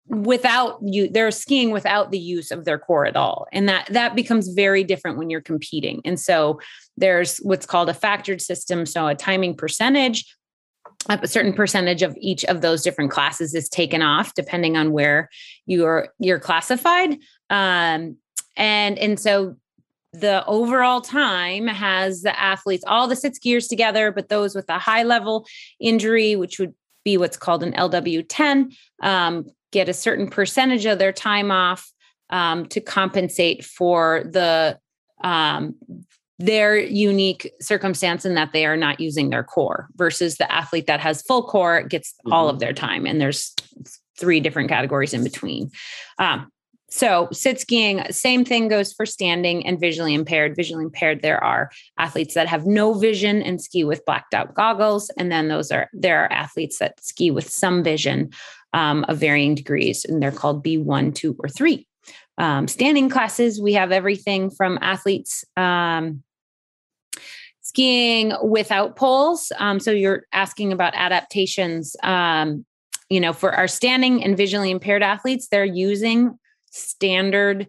without 0.09 0.79
you 0.83 1.09
they're 1.09 1.31
skiing 1.31 1.71
without 1.71 2.11
the 2.11 2.19
use 2.19 2.51
of 2.51 2.65
their 2.65 2.79
core 2.79 3.07
at 3.07 3.17
all 3.17 3.47
and 3.53 3.69
that 3.69 3.87
that 3.91 4.17
becomes 4.17 4.49
very 4.49 4.83
different 4.83 5.17
when 5.17 5.31
you're 5.31 5.41
competing 5.41 6.03
and 6.05 6.19
so 6.19 6.61
there's 6.97 7.39
what's 7.39 7.67
called 7.67 7.89
a 7.89 7.95
factored 7.95 8.41
system 8.41 8.85
so 8.85 9.07
a 9.07 9.15
timing 9.15 9.55
percentage 9.55 10.37
a 11.09 11.27
certain 11.27 11.53
percentage 11.53 12.03
of 12.03 12.17
each 12.21 12.45
of 12.45 12.61
those 12.61 12.83
different 12.83 13.11
classes 13.11 13.55
is 13.55 13.69
taken 13.69 14.03
off 14.03 14.35
depending 14.35 14.77
on 14.77 14.93
where 14.93 15.31
you're 15.67 16.09
you're 16.19 16.41
classified 16.41 17.17
um, 17.49 18.17
and 18.57 18.99
and 18.99 19.21
so 19.21 19.57
the 20.13 20.45
overall 20.47 21.01
time 21.01 21.67
has 21.67 22.23
the 22.23 22.39
athletes 22.39 22.85
all 22.87 23.09
the 23.09 23.17
sit 23.17 23.35
skiers 23.35 23.69
together 23.69 24.13
but 24.13 24.29
those 24.29 24.55
with 24.55 24.69
a 24.69 24.79
high 24.79 25.03
level 25.03 25.47
injury 25.81 26.37
which 26.37 26.59
would 26.59 26.75
be 27.05 27.17
what's 27.17 27.37
called 27.37 27.63
an 27.63 27.73
lw10 27.73 28.75
um, 29.03 29.47
get 29.71 29.89
a 29.89 29.95
certain 29.95 30.29
percentage 30.29 30.85
of 30.87 30.99
their 30.99 31.13
time 31.13 31.51
off 31.51 31.91
um, 32.31 32.67
to 32.67 32.81
compensate 32.81 33.65
for 33.65 34.25
the 34.31 34.79
um, 35.23 35.75
their 36.39 36.77
unique 36.77 37.51
circumstance 37.61 38.25
in 38.25 38.35
that 38.35 38.53
they 38.53 38.67
are 38.67 38.77
not 38.77 39.01
using 39.01 39.31
their 39.31 39.45
core 39.45 39.89
versus 39.95 40.37
the 40.37 40.53
athlete 40.53 40.87
that 40.87 41.01
has 41.01 41.23
full 41.23 41.45
core 41.45 41.83
gets 41.83 42.13
mm-hmm. 42.13 42.33
all 42.33 42.49
of 42.49 42.59
their 42.59 42.73
time 42.73 43.07
and 43.07 43.21
there's 43.21 43.55
three 44.19 44.41
different 44.41 44.69
categories 44.69 45.15
in 45.15 45.25
between 45.25 45.71
um, 46.19 46.52
so 46.93 47.27
sit 47.33 47.59
skiing 47.59 48.03
same 48.11 48.45
thing 48.45 48.69
goes 48.69 48.93
for 48.93 49.07
standing 49.07 49.67
and 49.67 49.81
visually 49.81 50.13
impaired 50.13 50.55
visually 50.55 50.85
impaired 50.85 51.23
there 51.23 51.43
are 51.43 51.71
athletes 51.99 52.35
that 52.35 52.47
have 52.47 52.67
no 52.67 52.93
vision 52.93 53.41
and 53.43 53.63
ski 53.63 53.83
with 53.83 54.05
blacked 54.05 54.35
out 54.35 54.55
goggles 54.55 55.11
and 55.17 55.33
then 55.33 55.49
those 55.49 55.71
are 55.71 55.89
there 55.95 56.23
are 56.23 56.33
athletes 56.33 56.79
that 56.79 57.03
ski 57.03 57.31
with 57.31 57.49
some 57.49 57.83
vision 57.83 58.31
um, 58.75 59.05
of 59.09 59.19
varying 59.19 59.55
degrees 59.55 60.05
and 60.05 60.23
they're 60.23 60.31
called 60.31 60.63
b1 60.65 61.15
2 61.15 61.37
or 61.39 61.49
3 61.49 61.87
um, 62.39 62.69
standing 62.69 63.09
classes 63.09 63.61
we 63.61 63.73
have 63.73 63.91
everything 63.91 64.51
from 64.51 64.79
athletes 64.83 65.45
um, 65.57 66.23
skiing 67.63 68.35
without 68.43 68.97
poles. 68.97 69.51
Um, 69.59 69.81
so 69.81 69.93
you're 69.93 70.25
asking 70.33 70.73
about 70.73 70.95
adaptations. 70.95 71.97
Um, 72.03 72.67
you 73.09 73.21
know, 73.21 73.33
for 73.33 73.53
our 73.53 73.69
standing 73.69 74.23
and 74.23 74.37
visually 74.37 74.71
impaired 74.71 75.03
athletes, 75.03 75.49
they're 75.49 75.65
using 75.65 76.39
standard 76.73 77.69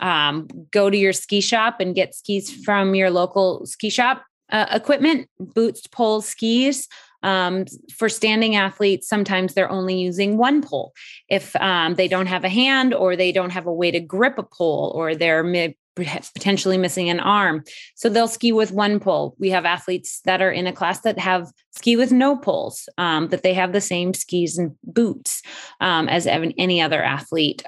um, 0.00 0.48
go 0.70 0.90
to 0.90 0.96
your 0.96 1.12
ski 1.12 1.40
shop 1.40 1.80
and 1.80 1.94
get 1.94 2.14
skis 2.14 2.50
from 2.64 2.94
your 2.94 3.10
local 3.10 3.64
ski 3.66 3.90
shop 3.90 4.24
uh, 4.50 4.66
equipment, 4.70 5.28
boots, 5.38 5.86
poles, 5.86 6.26
skis. 6.26 6.88
Um, 7.22 7.64
for 7.92 8.08
standing 8.08 8.54
athletes, 8.54 9.08
sometimes 9.08 9.54
they're 9.54 9.70
only 9.70 9.98
using 9.98 10.36
one 10.36 10.62
pole. 10.62 10.92
If 11.28 11.56
um, 11.56 11.94
they 11.94 12.06
don't 12.06 12.26
have 12.26 12.44
a 12.44 12.48
hand 12.48 12.94
or 12.94 13.16
they 13.16 13.32
don't 13.32 13.50
have 13.50 13.66
a 13.66 13.72
way 13.72 13.90
to 13.90 13.98
grip 13.98 14.38
a 14.38 14.44
pole 14.44 14.92
or 14.94 15.16
they're 15.16 15.74
potentially 15.96 16.78
missing 16.78 17.08
an 17.08 17.18
arm. 17.18 17.64
So 17.96 18.08
they'll 18.08 18.28
ski 18.28 18.52
with 18.52 18.70
one 18.70 19.00
pole. 19.00 19.34
We 19.38 19.50
have 19.50 19.64
athletes 19.64 20.20
that 20.24 20.42
are 20.42 20.52
in 20.52 20.66
a 20.66 20.72
class 20.72 21.00
that 21.00 21.18
have 21.18 21.50
ski 21.70 21.96
with 21.96 22.12
no 22.12 22.36
poles, 22.36 22.88
um, 22.98 23.28
that 23.28 23.42
they 23.42 23.54
have 23.54 23.72
the 23.72 23.80
same 23.80 24.14
skis 24.14 24.58
and 24.58 24.76
boots 24.84 25.42
um, 25.80 26.08
as 26.08 26.26
any 26.26 26.80
other 26.80 27.02
athlete. 27.02 27.64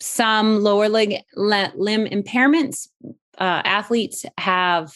Some 0.00 0.62
lower 0.62 0.88
leg 0.88 1.22
limb 1.34 2.06
impairments, 2.06 2.88
uh, 3.38 3.62
athletes 3.64 4.24
have 4.38 4.92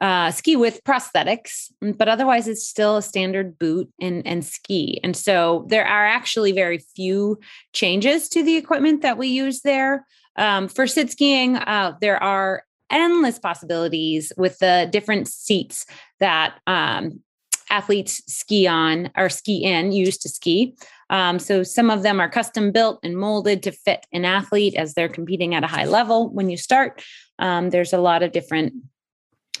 uh, 0.00 0.32
ski 0.32 0.56
with 0.56 0.82
prosthetics, 0.84 1.70
but 1.80 2.08
otherwise 2.08 2.48
it's 2.48 2.66
still 2.66 2.96
a 2.96 3.02
standard 3.02 3.58
boot 3.58 3.88
and, 4.00 4.26
and 4.26 4.44
ski. 4.44 5.00
And 5.04 5.16
so 5.16 5.64
there 5.68 5.86
are 5.86 6.06
actually 6.06 6.52
very 6.52 6.78
few 6.96 7.38
changes 7.72 8.28
to 8.30 8.42
the 8.42 8.56
equipment 8.56 9.02
that 9.02 9.16
we 9.16 9.28
use 9.28 9.60
there. 9.60 10.04
Um, 10.36 10.66
for 10.68 10.86
sit 10.86 11.12
skiing, 11.12 11.56
uh, 11.56 11.96
there 12.00 12.20
are 12.20 12.64
endless 12.90 13.38
possibilities 13.38 14.32
with 14.36 14.58
the 14.58 14.88
different 14.90 15.28
seats 15.28 15.86
that 16.18 16.58
um, 16.66 17.20
athletes 17.70 18.22
ski 18.26 18.66
on 18.66 19.10
or 19.16 19.28
ski 19.28 19.64
in, 19.64 19.92
use 19.92 20.18
to 20.18 20.28
ski. 20.28 20.76
Um, 21.12 21.38
so 21.38 21.62
some 21.62 21.90
of 21.90 22.02
them 22.02 22.18
are 22.18 22.28
custom 22.28 22.72
built 22.72 22.98
and 23.04 23.16
molded 23.16 23.62
to 23.62 23.70
fit 23.70 24.06
an 24.12 24.24
athlete 24.24 24.74
as 24.74 24.94
they're 24.94 25.08
competing 25.08 25.54
at 25.54 25.62
a 25.62 25.68
high 25.68 25.84
level. 25.84 26.30
When 26.30 26.50
you 26.50 26.56
start, 26.56 27.04
um, 27.38 27.70
there's 27.70 27.92
a 27.92 27.98
lot 27.98 28.24
of 28.24 28.32
different 28.32 28.72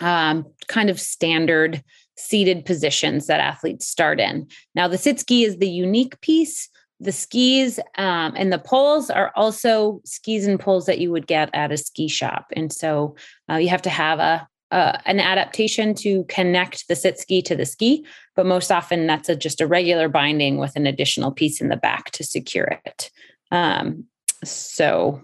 um, 0.00 0.46
kind 0.66 0.90
of 0.90 0.98
standard 0.98 1.84
seated 2.16 2.64
positions 2.64 3.26
that 3.26 3.40
athletes 3.40 3.86
start 3.86 4.18
in. 4.18 4.48
Now, 4.74 4.88
the 4.88 4.98
sit 4.98 5.20
ski 5.20 5.44
is 5.44 5.58
the 5.58 5.70
unique 5.70 6.20
piece 6.20 6.68
the 7.02 7.12
skis 7.12 7.80
um, 7.98 8.32
and 8.36 8.52
the 8.52 8.60
poles 8.60 9.10
are 9.10 9.32
also 9.34 10.00
skis 10.04 10.46
and 10.46 10.60
poles 10.60 10.86
that 10.86 11.00
you 11.00 11.10
would 11.10 11.26
get 11.26 11.50
at 11.52 11.72
a 11.72 11.76
ski 11.76 12.06
shop. 12.06 12.46
And 12.52 12.72
so 12.72 13.16
uh, 13.50 13.56
you 13.56 13.68
have 13.70 13.82
to 13.82 13.90
have 13.90 14.20
a, 14.20 14.48
an 14.70 15.20
adaptation 15.20 15.94
to 15.96 16.24
connect 16.24 16.88
the 16.88 16.96
sit 16.96 17.18
ski 17.18 17.42
to 17.42 17.56
the 17.56 17.66
ski, 17.66 18.06
but 18.34 18.46
most 18.46 18.72
often 18.72 19.06
that's 19.06 19.28
a, 19.28 19.36
just 19.36 19.60
a 19.60 19.66
regular 19.66 20.08
binding 20.08 20.58
with 20.58 20.76
an 20.76 20.86
additional 20.86 21.30
piece 21.30 21.60
in 21.60 21.68
the 21.68 21.76
back 21.76 22.10
to 22.12 22.24
secure 22.24 22.80
it. 22.84 23.10
Um, 23.50 24.04
so, 24.44 25.22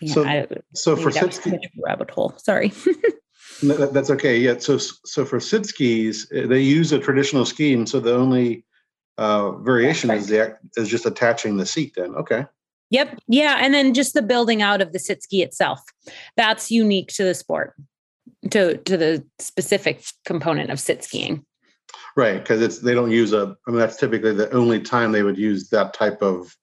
yeah, 0.00 0.14
so, 0.14 0.24
I, 0.24 0.46
so 0.74 0.96
for 0.96 1.10
sit 1.10 1.34
ski, 1.34 1.58
rabbit 1.82 2.10
hole. 2.10 2.34
Sorry. 2.38 2.72
that's 3.62 4.10
okay. 4.10 4.38
Yeah. 4.38 4.58
So, 4.58 4.78
so 4.78 5.24
for 5.24 5.40
sit 5.40 5.66
skis, 5.66 6.30
eh, 6.34 6.46
they 6.46 6.60
use 6.60 6.92
a 6.92 6.98
traditional 6.98 7.44
scheme. 7.44 7.86
so 7.86 8.00
the 8.00 8.14
only 8.14 8.64
uh, 9.18 9.52
variation 9.52 10.10
is 10.10 10.28
the 10.28 10.56
is 10.76 10.88
just 10.88 11.06
attaching 11.06 11.56
the 11.56 11.66
seat. 11.66 11.94
Then 11.96 12.14
okay. 12.14 12.46
Yep. 12.90 13.20
Yeah, 13.28 13.58
and 13.60 13.72
then 13.72 13.94
just 13.94 14.14
the 14.14 14.22
building 14.22 14.62
out 14.62 14.80
of 14.80 14.92
the 14.92 14.98
sit 14.98 15.22
ski 15.22 15.42
itself. 15.42 15.80
That's 16.36 16.70
unique 16.70 17.08
to 17.14 17.24
the 17.24 17.34
sport, 17.34 17.74
to 18.50 18.78
to 18.78 18.96
the 18.96 19.24
specific 19.38 20.02
component 20.24 20.70
of 20.70 20.80
sit 20.80 21.04
skiing. 21.04 21.44
Right, 22.16 22.38
because 22.38 22.60
it's 22.60 22.78
they 22.78 22.94
don't 22.94 23.10
use 23.10 23.32
a. 23.32 23.56
I 23.66 23.70
mean, 23.70 23.78
that's 23.78 23.96
typically 23.96 24.34
the 24.34 24.52
only 24.52 24.80
time 24.80 25.12
they 25.12 25.22
would 25.22 25.38
use 25.38 25.70
that 25.70 25.94
type 25.94 26.22
of 26.22 26.56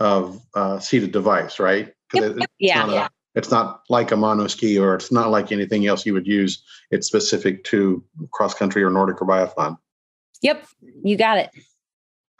of 0.00 0.40
uh, 0.54 0.78
seated 0.78 1.12
device, 1.12 1.58
right? 1.58 1.92
Yep, 2.12 2.24
it, 2.24 2.36
yep. 2.38 2.50
yeah, 2.58 2.90
yeah. 2.90 3.08
it's 3.34 3.50
not 3.50 3.82
like 3.88 4.12
a 4.12 4.16
mono 4.16 4.46
ski, 4.46 4.78
or 4.78 4.94
it's 4.94 5.12
not 5.12 5.30
like 5.30 5.52
anything 5.52 5.86
else 5.86 6.06
you 6.06 6.14
would 6.14 6.26
use. 6.26 6.62
It's 6.90 7.06
specific 7.06 7.64
to 7.64 8.02
cross 8.32 8.54
country 8.54 8.82
or 8.82 8.90
Nordic 8.90 9.20
or 9.20 9.26
biathlon. 9.26 9.78
Yep, 10.42 10.66
you 11.02 11.16
got 11.16 11.38
it. 11.38 11.50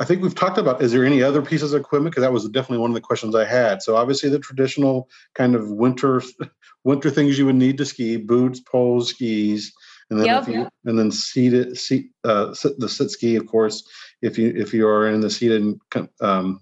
I 0.00 0.04
think 0.04 0.22
we've 0.22 0.34
talked 0.34 0.58
about 0.58 0.82
is 0.82 0.90
there 0.90 1.04
any 1.04 1.22
other 1.22 1.40
pieces 1.40 1.72
of 1.72 1.80
equipment 1.80 2.12
because 2.12 2.22
that 2.22 2.32
was 2.32 2.48
definitely 2.48 2.78
one 2.78 2.90
of 2.90 2.94
the 2.94 3.00
questions 3.00 3.34
I 3.34 3.44
had. 3.44 3.80
So 3.80 3.94
obviously 3.94 4.28
the 4.28 4.40
traditional 4.40 5.08
kind 5.34 5.54
of 5.54 5.70
winter 5.70 6.20
winter 6.84 7.10
things 7.10 7.38
you 7.38 7.46
would 7.46 7.54
need 7.54 7.78
to 7.78 7.86
ski: 7.86 8.16
boots, 8.16 8.60
poles, 8.60 9.10
skis, 9.10 9.72
and 10.14 10.20
then 10.20 10.26
yep, 10.26 10.46
you, 10.46 10.68
and 10.84 10.96
then 10.96 11.10
seated 11.10 11.76
seat 11.76 12.12
uh, 12.22 12.54
the 12.78 12.88
sit 12.88 13.10
ski, 13.10 13.34
of 13.34 13.46
course. 13.46 13.82
If 14.22 14.38
you 14.38 14.52
if 14.54 14.72
you 14.72 14.86
are 14.86 15.08
in 15.08 15.20
the 15.20 15.28
seated 15.28 15.76
um, 16.20 16.60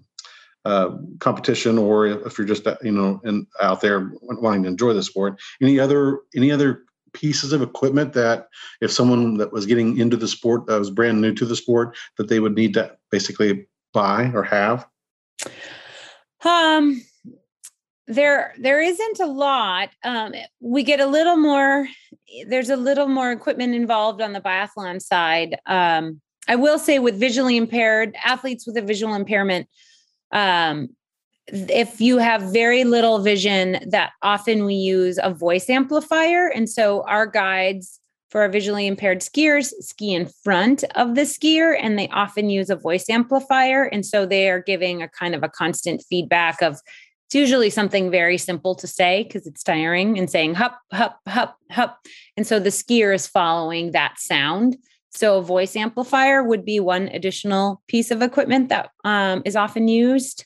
uh, 0.65 0.97
competition 1.19 1.77
or 1.77 2.07
if 2.07 2.35
you're 2.35 2.47
just 2.47 2.65
you 2.81 2.91
know 2.91 3.21
and 3.23 3.45
out 3.61 3.79
there 3.79 4.11
wanting 4.23 4.63
to 4.63 4.69
enjoy 4.69 4.93
the 4.93 5.03
sport, 5.03 5.39
any 5.61 5.79
other 5.79 6.21
any 6.35 6.51
other 6.51 6.83
pieces 7.13 7.53
of 7.53 7.61
equipment 7.61 8.13
that 8.13 8.47
if 8.81 8.91
someone 8.91 9.37
that 9.37 9.53
was 9.53 9.67
getting 9.67 9.99
into 9.99 10.17
the 10.17 10.27
sport 10.27 10.65
that 10.65 10.79
was 10.79 10.89
brand 10.89 11.21
new 11.21 11.31
to 11.35 11.45
the 11.45 11.55
sport 11.55 11.95
that 12.17 12.29
they 12.29 12.39
would 12.39 12.55
need 12.55 12.73
to 12.73 12.91
basically 13.11 13.67
buy 13.93 14.31
or 14.33 14.41
have 14.41 14.87
um 16.43 16.99
there 18.07 18.53
there 18.59 18.81
isn't 18.81 19.19
a 19.19 19.25
lot 19.25 19.89
um 20.03 20.33
we 20.59 20.83
get 20.83 20.99
a 20.99 21.05
little 21.05 21.37
more 21.37 21.87
there's 22.47 22.69
a 22.69 22.75
little 22.75 23.07
more 23.07 23.31
equipment 23.31 23.73
involved 23.73 24.21
on 24.21 24.33
the 24.33 24.41
biathlon 24.41 25.01
side 25.01 25.57
um 25.67 26.19
i 26.49 26.55
will 26.55 26.77
say 26.77 26.99
with 26.99 27.17
visually 27.17 27.55
impaired 27.55 28.13
athletes 28.23 28.67
with 28.67 28.75
a 28.75 28.81
visual 28.81 29.13
impairment 29.13 29.69
um 30.33 30.89
if 31.47 31.99
you 31.99 32.17
have 32.19 32.41
very 32.53 32.83
little 32.83 33.19
vision, 33.19 33.79
that 33.87 34.11
often 34.21 34.65
we 34.65 34.75
use 34.75 35.19
a 35.21 35.33
voice 35.33 35.69
amplifier. 35.69 36.47
And 36.47 36.69
so 36.69 37.03
our 37.03 37.27
guides 37.27 37.99
for 38.29 38.41
our 38.41 38.49
visually 38.49 38.87
impaired 38.87 39.19
skiers 39.19 39.71
ski 39.81 40.13
in 40.13 40.27
front 40.43 40.83
of 40.95 41.15
the 41.15 41.21
skier 41.21 41.77
and 41.79 41.99
they 41.99 42.07
often 42.09 42.49
use 42.49 42.69
a 42.69 42.75
voice 42.75 43.09
amplifier. 43.09 43.83
And 43.83 44.05
so 44.05 44.25
they 44.25 44.49
are 44.49 44.61
giving 44.61 45.03
a 45.03 45.09
kind 45.09 45.35
of 45.35 45.43
a 45.43 45.49
constant 45.49 46.03
feedback 46.09 46.61
of 46.61 46.79
it's 47.33 47.39
usually 47.39 47.71
something 47.71 48.11
very 48.11 48.37
simple 48.37 48.75
to 48.75 48.85
say 48.85 49.23
because 49.23 49.47
it's 49.47 49.63
tiring 49.63 50.19
and 50.19 50.29
saying 50.29 50.53
hup, 50.53 50.79
hup, 50.91 51.19
hup, 51.27 51.57
hup. 51.71 51.97
And 52.37 52.45
so 52.45 52.59
the 52.59 52.69
skier 52.69 53.11
is 53.11 53.25
following 53.25 53.91
that 53.91 54.19
sound. 54.19 54.77
So 55.09 55.39
a 55.39 55.41
voice 55.41 55.75
amplifier 55.75 56.43
would 56.43 56.63
be 56.63 56.79
one 56.79 57.07
additional 57.07 57.81
piece 57.87 58.11
of 58.11 58.21
equipment 58.21 58.69
that 58.69 58.91
um, 59.03 59.41
is 59.45 59.55
often 59.55 59.87
used 59.87 60.45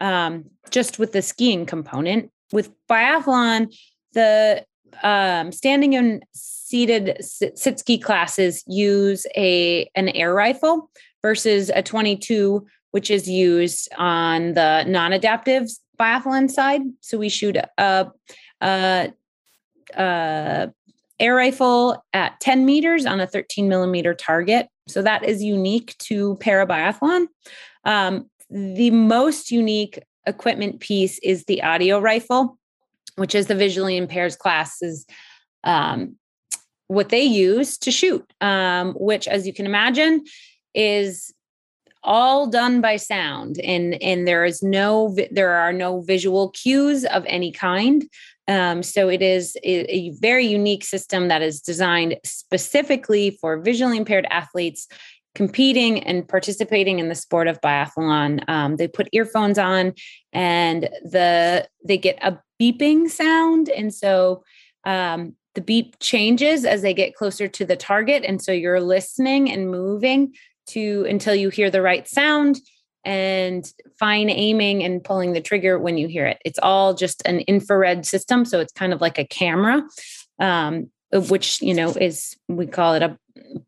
um, 0.00 0.44
just 0.70 1.00
with 1.00 1.10
the 1.10 1.22
skiing 1.22 1.66
component. 1.66 2.30
With 2.52 2.70
biathlon, 2.88 3.74
the 4.12 4.64
um, 5.02 5.50
standing 5.50 5.96
and 5.96 6.22
seated 6.34 7.16
sit 7.20 7.80
ski 7.80 7.98
classes 7.98 8.62
use 8.68 9.26
a 9.36 9.90
an 9.96 10.08
air 10.10 10.32
rifle 10.32 10.88
versus 11.20 11.68
a 11.74 11.82
22, 11.82 12.64
which 12.92 13.10
is 13.10 13.28
used 13.28 13.88
on 13.98 14.54
the 14.54 14.84
non-adaptive 14.84 15.66
biathlon 16.02 16.50
side. 16.50 16.82
So 17.00 17.18
we 17.18 17.28
shoot 17.28 17.56
a, 17.56 18.12
a, 18.60 19.12
a 19.94 20.72
air 21.20 21.34
rifle 21.34 22.04
at 22.12 22.40
10 22.40 22.66
meters 22.66 23.06
on 23.06 23.20
a 23.20 23.26
13 23.26 23.68
millimeter 23.68 24.14
target. 24.14 24.68
So 24.88 25.02
that 25.02 25.24
is 25.24 25.42
unique 25.42 25.96
to 25.98 26.36
parabiathlon. 26.36 27.26
Um, 27.84 28.28
the 28.50 28.90
most 28.90 29.50
unique 29.50 30.00
equipment 30.26 30.80
piece 30.80 31.18
is 31.20 31.44
the 31.44 31.62
audio 31.62 32.00
rifle. 32.00 32.58
which 33.16 33.34
is 33.34 33.46
the 33.46 33.54
visually 33.54 33.98
impaired 33.98 34.38
class, 34.38 34.80
is 34.80 35.04
um, 35.64 36.16
what 36.86 37.10
they 37.10 37.22
use 37.22 37.76
to 37.78 37.90
shoot, 37.90 38.24
um, 38.40 38.94
which, 38.94 39.28
as 39.28 39.46
you 39.46 39.52
can 39.52 39.66
imagine, 39.66 40.24
is 40.74 41.32
all 42.04 42.46
done 42.46 42.80
by 42.80 42.96
sound. 42.96 43.58
And 43.60 44.00
and 44.02 44.26
there 44.26 44.44
is 44.44 44.62
no 44.62 45.16
there 45.30 45.52
are 45.52 45.72
no 45.72 46.00
visual 46.02 46.50
cues 46.50 47.04
of 47.04 47.24
any 47.26 47.52
kind. 47.52 48.04
Um, 48.48 48.82
so 48.82 49.08
it 49.08 49.22
is 49.22 49.56
a, 49.62 50.10
very 50.20 50.44
unique 50.44 50.84
system 50.84 51.28
that 51.28 51.42
is 51.42 51.60
designed 51.60 52.16
specifically 52.24 53.38
for 53.40 53.60
visually 53.60 53.96
impaired 53.96 54.26
athletes 54.30 54.88
competing 55.34 56.02
and 56.02 56.28
participating 56.28 56.98
in 56.98 57.08
the 57.08 57.14
sport 57.14 57.48
of 57.48 57.60
biathlon. 57.60 58.46
Um, 58.48 58.76
they 58.76 58.88
put 58.88 59.08
earphones 59.12 59.58
on 59.58 59.94
and 60.32 60.88
the 61.04 61.68
they 61.84 61.98
get 61.98 62.18
a 62.20 62.38
beeping 62.60 63.08
sound, 63.08 63.68
and 63.68 63.94
so 63.94 64.44
um, 64.84 65.34
the 65.54 65.60
beep 65.60 65.98
changes 66.00 66.64
as 66.64 66.82
they 66.82 66.94
get 66.94 67.14
closer 67.14 67.48
to 67.48 67.64
the 67.64 67.76
target, 67.76 68.24
and 68.26 68.42
so 68.42 68.52
you're 68.52 68.80
listening 68.80 69.50
and 69.50 69.70
moving 69.70 70.34
to 70.72 71.06
until 71.08 71.34
you 71.34 71.48
hear 71.48 71.70
the 71.70 71.82
right 71.82 72.06
sound 72.08 72.58
and 73.04 73.72
fine 73.98 74.30
aiming 74.30 74.82
and 74.84 75.02
pulling 75.02 75.32
the 75.32 75.40
trigger 75.40 75.78
when 75.78 75.98
you 75.98 76.08
hear 76.08 76.26
it. 76.26 76.38
It's 76.44 76.58
all 76.62 76.94
just 76.94 77.22
an 77.26 77.40
infrared 77.40 78.06
system. 78.06 78.44
So 78.44 78.60
it's 78.60 78.72
kind 78.72 78.92
of 78.92 79.00
like 79.00 79.18
a 79.18 79.24
camera, 79.24 79.82
um, 80.38 80.90
which, 81.12 81.60
you 81.60 81.74
know, 81.74 81.90
is, 81.90 82.36
we 82.48 82.66
call 82.66 82.94
it 82.94 83.02
a 83.02 83.18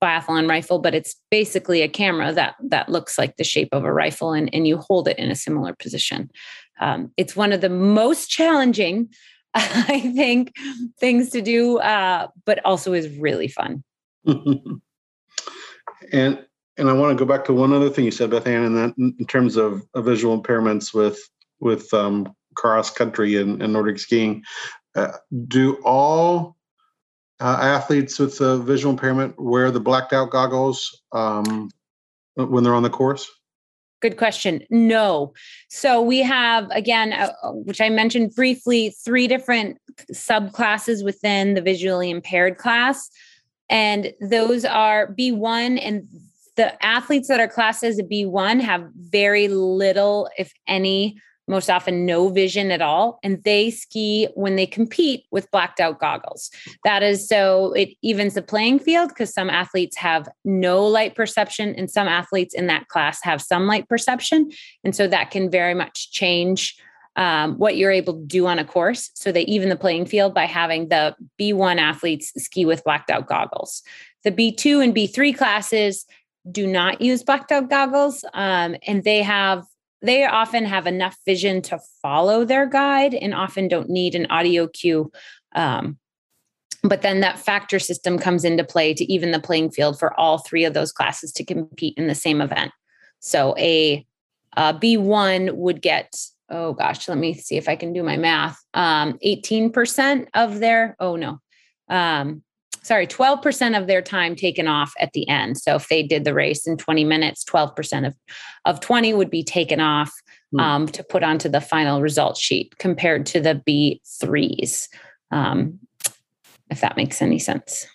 biathlon 0.01 0.49
rifle, 0.49 0.79
but 0.79 0.95
it's 0.95 1.17
basically 1.31 1.83
a 1.83 1.89
camera 1.89 2.33
that, 2.33 2.55
that 2.63 2.89
looks 2.89 3.19
like 3.19 3.37
the 3.37 3.45
shape 3.45 3.71
of 3.73 3.85
a 3.85 3.93
rifle 3.93 4.33
and, 4.33 4.49
and 4.55 4.67
you 4.69 4.79
hold 4.79 5.09
it 5.09 5.19
in 5.19 5.31
a 5.31 5.37
similar 5.37 5.75
position. 5.75 6.31
Um, 6.81 7.13
it's 7.17 7.37
one 7.37 7.53
of 7.53 7.61
the 7.61 7.69
most 7.69 8.31
challenging, 8.31 9.09
I 9.55 10.13
think, 10.15 10.53
things 10.99 11.31
to 11.31 11.43
do, 11.43 11.79
uh, 11.79 12.29
but 12.45 12.65
also 12.65 12.93
is 12.93 13.09
really 13.19 13.49
fun. 13.49 13.83
and 16.13 16.45
and 16.77 16.91
I 16.91 16.93
want 16.93 17.17
to 17.17 17.25
go 17.25 17.29
back 17.29 17.45
to 17.47 17.53
one 17.53 17.73
other 17.73 17.91
thing 17.91 18.05
you 18.05 18.11
said, 18.11 18.31
Beth 18.31 18.47
Ann, 18.47 18.65
in 18.65 18.75
that 18.75 18.95
in 18.97 19.27
terms 19.27 19.57
of, 19.57 19.83
visual 19.97 20.41
impairments 20.41 20.93
with 20.93 21.19
with 21.61 21.93
um, 21.95 22.35
cross 22.55 22.91
country 22.91 23.37
and, 23.37 23.63
and, 23.63 23.73
Nordic 23.73 23.99
skiing. 23.99 24.43
Uh, 24.95 25.13
do 25.49 25.75
all 25.85 26.57
uh, 27.41 27.59
athletes 27.61 28.19
with 28.19 28.41
a 28.41 28.59
visual 28.59 28.93
impairment 28.93 29.41
wear 29.41 29.71
the 29.71 29.81
blacked 29.81 30.13
out 30.13 30.31
goggles 30.31 31.01
um, 31.13 31.71
when 32.37 32.65
they're 32.65 32.75
on 32.75 32.83
the 32.83 32.91
course? 32.91 33.31
Good 34.01 34.17
question. 34.19 34.63
No. 34.69 35.33
So 35.69 36.03
we 36.03 36.19
have, 36.19 36.69
again, 36.71 37.13
uh, 37.15 37.33
which 37.53 37.81
I 37.81 37.89
mentioned 37.89 38.35
briefly, 38.35 38.91
three 39.05 39.27
different 39.27 39.79
subclasses 40.13 41.03
within 41.03 41.55
the 41.55 41.63
visually 41.63 42.11
impaired 42.11 42.59
class. 42.59 43.09
And 43.71 44.13
those 44.21 44.67
are 44.67 45.15
B1 45.15 45.81
and 45.83 46.07
the 46.57 46.85
athletes 46.85 47.29
that 47.29 47.41
are 47.41 47.49
classed 47.49 47.83
as 47.83 47.99
a 47.99 48.05
B1 48.05 48.61
have 48.61 48.89
very 48.95 49.49
little, 49.49 50.29
if 50.39 50.53
any, 50.67 51.21
most 51.47 51.69
often 51.69 52.07
no 52.07 52.29
vision 52.29 52.71
at 52.71 52.81
all. 52.81 53.19
And 53.23 53.43
they 53.45 53.71
ski 53.71 54.29
when 54.35 54.57
they 54.57 54.67
compete 54.67 55.25
with 55.31 55.51
blacked 55.51 55.81
out 55.81 56.01
goggles. 56.01 56.51
That 56.85 57.03
is 57.03 57.29
so 57.29 57.73
it 57.75 57.91
evens 58.03 58.35
the 58.35 58.43
playing 58.43 58.79
field 58.79 59.11
because 59.11 59.35
some 59.35 59.51
athletes 59.51 59.97
have 59.97 60.29
no 60.45 60.85
light 60.87 61.15
perception 61.15 61.75
and 61.75 61.91
some 61.91 62.09
athletes 62.09 62.55
in 62.55 62.67
that 62.69 62.89
class 62.89 63.23
have 63.23 63.43
some 63.43 63.67
light 63.67 63.89
perception. 63.89 64.51
And 64.85 64.97
so 64.97 65.07
that 65.09 65.31
can 65.31 65.51
very 65.51 65.75
much 65.75 66.13
change 66.13 66.77
um, 67.17 67.59
what 67.59 67.77
you're 67.77 67.93
able 67.93 68.15
to 68.15 68.27
do 68.27 68.47
on 68.47 68.59
a 68.59 68.65
course. 68.65 69.11
So 69.15 69.31
they 69.31 69.43
even 69.43 69.69
the 69.69 69.77
playing 69.77 70.07
field 70.07 70.35
by 70.35 70.47
having 70.47 70.89
the 70.89 71.15
B1 71.41 71.79
athletes 71.79 72.33
ski 72.43 72.65
with 72.65 72.83
blacked 72.85 73.11
out 73.11 73.27
goggles. 73.27 73.83
The 74.25 74.33
B2 74.33 74.83
and 74.83 74.95
B3 74.95 75.37
classes 75.37 76.07
do 76.51 76.67
not 76.67 77.01
use 77.01 77.23
blacked 77.23 77.53
out 77.53 77.71
goggles 77.71 78.25
um, 78.35 78.77
and 78.87 79.05
they 79.05 79.23
have 79.23 79.65
they 80.03 80.25
often 80.27 80.67
have 80.67 80.87
enough 80.87 81.17
vision 81.25 81.63
to 81.63 81.79
follow 82.03 82.45
their 82.45 82.67
guide 82.67 83.15
and 83.15 83.35
often 83.35 83.69
don't 83.69 83.89
need 83.89 84.15
an 84.15 84.27
audio 84.31 84.67
cue 84.69 85.11
um, 85.55 85.99
but 86.83 87.01
then 87.01 87.21
that 87.21 87.39
factor 87.39 87.79
system 87.79 88.19
comes 88.19 88.45
into 88.45 88.63
play 88.63 88.93
to 88.93 89.11
even 89.11 89.31
the 89.31 89.41
playing 89.41 89.71
field 89.71 89.99
for 89.99 90.19
all 90.21 90.39
three 90.39 90.65
of 90.65 90.75
those 90.75 90.93
classes 90.93 91.33
to 91.33 91.45
compete 91.45 91.97
in 91.97 92.09
the 92.09 92.15
same 92.15 92.43
event. 92.43 92.73
So 93.21 93.57
a 93.59 94.07
a 94.57 94.75
b1 94.75 95.57
would 95.57 95.83
get 95.83 96.15
oh 96.49 96.75
gosh 96.75 97.09
let 97.09 97.19
me 97.19 97.35
see 97.35 97.57
if 97.57 97.69
i 97.69 97.75
can 97.75 97.93
do 97.93 98.05
my 98.05 98.17
math 98.17 98.57
um, 98.75 99.19
18% 99.25 100.29
of 100.35 100.61
their 100.61 100.95
oh 101.01 101.17
no 101.17 101.41
um, 101.89 102.45
sorry, 102.85 103.07
12% 103.07 103.79
of 103.79 103.87
their 103.87 104.03
time 104.03 104.37
taken 104.37 104.69
off 104.69 104.93
at 105.01 105.13
the 105.15 105.27
end. 105.29 105.59
So 105.59 105.75
if 105.75 105.89
they 105.89 106.03
did 106.03 106.25
the 106.25 106.35
race 106.35 106.67
in 106.67 106.77
20 106.77 107.05
minutes, 107.05 107.43
12% 107.45 108.07
of, 108.07 108.15
of 108.67 108.79
20 108.81 109.15
would 109.15 109.31
be 109.31 109.43
taken 109.43 109.81
off 109.81 110.13
mm. 110.55 110.61
um, 110.61 110.87
to 110.89 111.03
put 111.03 111.25
onto 111.25 111.49
the 111.49 111.63
final 111.63 112.01
result 112.03 112.37
sheet 112.37 112.77
compared 112.79 113.27
to 113.27 113.41
the 113.41 113.61
B3s, 113.67 114.89
um, 115.31 115.81
if 116.71 116.81
that 116.83 116.97
makes 116.97 117.21
any 117.23 117.39
sense. 117.39 117.87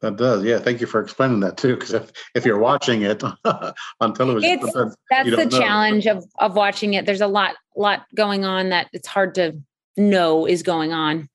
That 0.00 0.16
does, 0.16 0.44
yeah. 0.44 0.58
Thank 0.58 0.80
you 0.80 0.86
for 0.86 1.00
explaining 1.00 1.40
that 1.40 1.56
too. 1.56 1.74
Because 1.74 1.92
if, 1.92 2.12
if 2.34 2.44
you're 2.44 2.58
watching 2.58 3.02
it 3.02 3.22
on 4.00 4.14
television, 4.14 4.60
that's 5.10 5.30
the 5.30 5.48
know. 5.50 5.58
challenge 5.58 6.06
of 6.06 6.24
of 6.38 6.54
watching 6.54 6.94
it. 6.94 7.04
There's 7.04 7.20
a 7.20 7.26
lot 7.26 7.56
lot 7.76 8.06
going 8.14 8.44
on 8.44 8.68
that 8.68 8.86
it's 8.92 9.08
hard 9.08 9.34
to 9.34 9.58
know 9.96 10.46
is 10.46 10.62
going 10.62 10.92
on. 10.92 11.28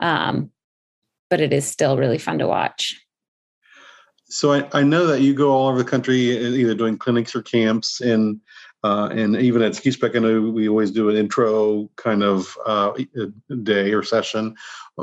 Um, 0.00 0.50
but 1.30 1.40
it 1.40 1.52
is 1.52 1.66
still 1.66 1.96
really 1.96 2.18
fun 2.18 2.38
to 2.38 2.46
watch. 2.46 3.00
So 4.28 4.52
I, 4.52 4.68
I 4.72 4.82
know 4.82 5.06
that 5.06 5.20
you 5.20 5.34
go 5.34 5.50
all 5.52 5.68
over 5.68 5.78
the 5.78 5.88
country, 5.88 6.18
either 6.36 6.74
doing 6.74 6.98
clinics 6.98 7.34
or 7.36 7.42
camps, 7.42 8.00
and 8.00 8.40
uh, 8.82 9.08
and 9.12 9.36
even 9.36 9.62
at 9.62 9.74
Ski 9.74 9.90
Spec, 9.90 10.14
I 10.14 10.18
know 10.18 10.40
we 10.40 10.68
always 10.68 10.90
do 10.90 11.08
an 11.08 11.16
intro 11.16 11.88
kind 11.96 12.22
of 12.22 12.56
uh, 12.66 12.92
day 13.62 13.92
or 13.92 14.02
session. 14.02 14.54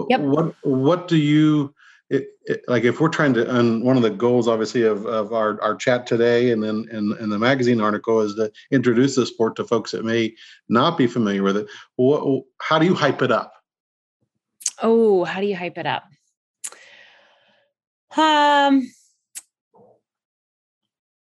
Yep. 0.09 0.19
What 0.21 0.55
what 0.63 1.07
do 1.07 1.17
you 1.17 1.73
it, 2.09 2.27
it, 2.45 2.63
like 2.67 2.83
if 2.83 2.99
we're 2.99 3.09
trying 3.09 3.33
to 3.33 3.59
and 3.59 3.83
one 3.83 3.97
of 3.97 4.03
the 4.03 4.09
goals 4.09 4.47
obviously 4.47 4.83
of, 4.83 5.05
of 5.05 5.33
our, 5.33 5.59
our 5.61 5.75
chat 5.75 6.05
today 6.05 6.51
and 6.51 6.61
then 6.61 6.87
and, 6.91 7.17
in 7.19 7.29
the 7.29 7.39
magazine 7.39 7.81
article 7.81 8.19
is 8.19 8.35
to 8.35 8.51
introduce 8.71 9.15
the 9.15 9.25
sport 9.25 9.55
to 9.55 9.63
folks 9.63 9.91
that 9.91 10.05
may 10.05 10.35
not 10.69 10.97
be 10.97 11.07
familiar 11.07 11.41
with 11.41 11.57
it 11.57 11.67
what, 11.95 12.43
how 12.59 12.77
do 12.77 12.85
you 12.85 12.93
hype 12.93 13.21
it 13.21 13.31
up 13.31 13.52
oh 14.81 15.23
how 15.23 15.39
do 15.39 15.47
you 15.47 15.55
hype 15.55 15.77
it 15.77 15.85
up 15.85 16.03
um, 18.15 18.91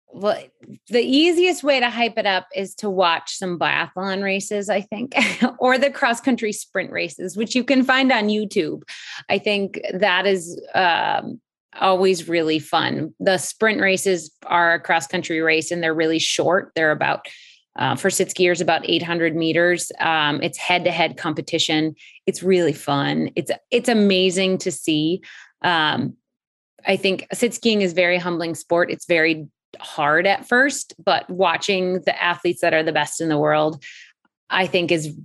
well, 0.10 0.42
the 0.90 1.02
easiest 1.02 1.64
way 1.64 1.80
to 1.80 1.90
hype 1.90 2.18
it 2.18 2.26
up 2.26 2.48
is 2.56 2.74
to 2.76 2.90
watch 2.90 3.36
some 3.36 3.60
biathlon 3.60 4.24
races, 4.24 4.70
I 4.70 4.82
think, 4.82 5.14
or 5.60 5.78
the 5.78 5.92
cross 5.92 6.22
country 6.22 6.52
sprint 6.52 6.92
races, 6.92 7.38
which 7.38 7.56
you 7.56 7.64
can 7.64 7.84
find 7.84 8.12
on 8.12 8.30
YouTube. 8.30 8.82
I 9.30 9.38
think 9.38 9.82
that 9.94 10.26
is 10.26 10.60
um, 10.74 11.40
always 11.80 12.28
really 12.28 12.60
fun. 12.60 13.14
The 13.20 13.38
sprint 13.38 13.80
races 13.80 14.32
are 14.46 14.76
a 14.76 14.80
cross 14.80 15.08
country 15.08 15.42
race 15.42 15.72
and 15.72 15.84
they're 15.84 15.94
really 15.94 16.20
short. 16.20 16.72
They're 16.74 16.92
about 16.92 17.28
uh, 17.78 17.96
for 17.96 18.10
sit 18.10 18.30
skiers 18.30 18.62
about 18.62 18.88
800 18.90 19.36
meters. 19.36 19.92
Um, 20.00 20.42
it's 20.42 20.58
head 20.58 20.84
to 20.86 20.92
head 20.92 21.18
competition. 21.18 21.96
It's 22.26 22.44
really 22.44 22.74
fun. 22.74 23.30
It's 23.36 23.52
it's 23.72 23.90
amazing 23.90 24.58
to 24.60 24.72
see. 24.72 25.22
Um, 25.62 26.16
I 26.86 26.96
think 26.96 27.28
sit 27.34 27.54
skiing 27.54 27.82
is 27.82 27.94
very 27.94 28.18
humbling 28.18 28.56
sport. 28.56 28.92
It's 28.92 29.06
very 29.06 29.48
hard 29.80 30.26
at 30.26 30.48
first, 30.48 30.94
but 31.04 31.30
watching 31.30 32.02
the 32.02 32.24
athletes 32.24 32.62
that 32.62 32.74
are 32.74 32.84
the 32.84 32.92
best 32.92 33.22
in 33.22 33.30
the 33.30 33.38
world, 33.38 33.84
I 34.50 34.66
think 34.66 34.92
is 34.92 35.16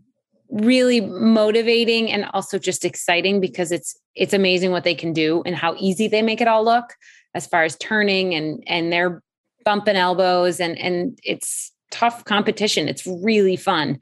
really 0.51 1.01
motivating 1.01 2.11
and 2.11 2.27
also 2.35 2.59
just 2.59 2.85
exciting 2.85 3.41
because 3.41 3.73
it's 3.73 3.99
it's 4.15 4.35
amazing 4.35 4.71
what 4.71 4.85
they 4.85 4.95
can 4.95 5.15
do 5.15 5.43
and 5.47 5.57
how 5.57 5.75
easy 5.79 6.09
they 6.09 6.21
make 6.21 6.43
it 6.43 6.49
all 6.49 6.63
look 6.63 6.95
as 7.35 7.47
far 7.47 7.65
as 7.65 7.77
turning 7.79 8.35
and 8.35 8.63
and 8.67 8.93
they're 8.93 9.23
bumping 9.65 9.97
elbows 9.97 10.61
and 10.61 10.79
and 10.79 11.19
it's 11.23 11.73
tough 11.93 12.25
competition. 12.25 12.89
It's 12.89 13.07
really 13.07 13.57
fun. 13.57 14.01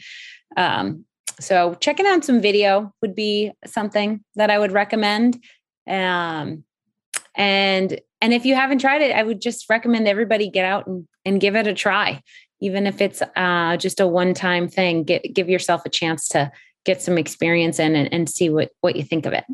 Um, 0.56 1.04
so 1.38 1.74
checking 1.74 2.06
out 2.06 2.24
some 2.24 2.40
video 2.40 2.92
would 3.02 3.14
be 3.14 3.52
something 3.66 4.24
that 4.36 4.50
I 4.50 4.58
would 4.58 4.72
recommend. 4.72 5.42
Um, 5.86 6.64
and 7.34 8.00
and 8.20 8.34
if 8.34 8.44
you 8.44 8.54
haven't 8.54 8.80
tried 8.80 9.02
it 9.02 9.14
i 9.14 9.22
would 9.22 9.40
just 9.40 9.68
recommend 9.68 10.08
everybody 10.08 10.48
get 10.48 10.64
out 10.64 10.86
and, 10.86 11.06
and 11.24 11.40
give 11.40 11.56
it 11.56 11.66
a 11.66 11.74
try 11.74 12.20
even 12.60 12.86
if 12.86 13.00
it's 13.00 13.22
uh, 13.36 13.76
just 13.78 14.00
a 14.00 14.06
one 14.06 14.34
time 14.34 14.68
thing 14.68 15.04
get 15.04 15.22
give 15.34 15.48
yourself 15.48 15.82
a 15.86 15.90
chance 15.90 16.28
to 16.28 16.50
get 16.84 17.00
some 17.00 17.18
experience 17.18 17.78
in 17.78 17.94
and, 17.94 18.12
and 18.12 18.28
see 18.28 18.50
what 18.50 18.70
what 18.80 18.96
you 18.96 19.02
think 19.02 19.26
of 19.26 19.32
it 19.32 19.44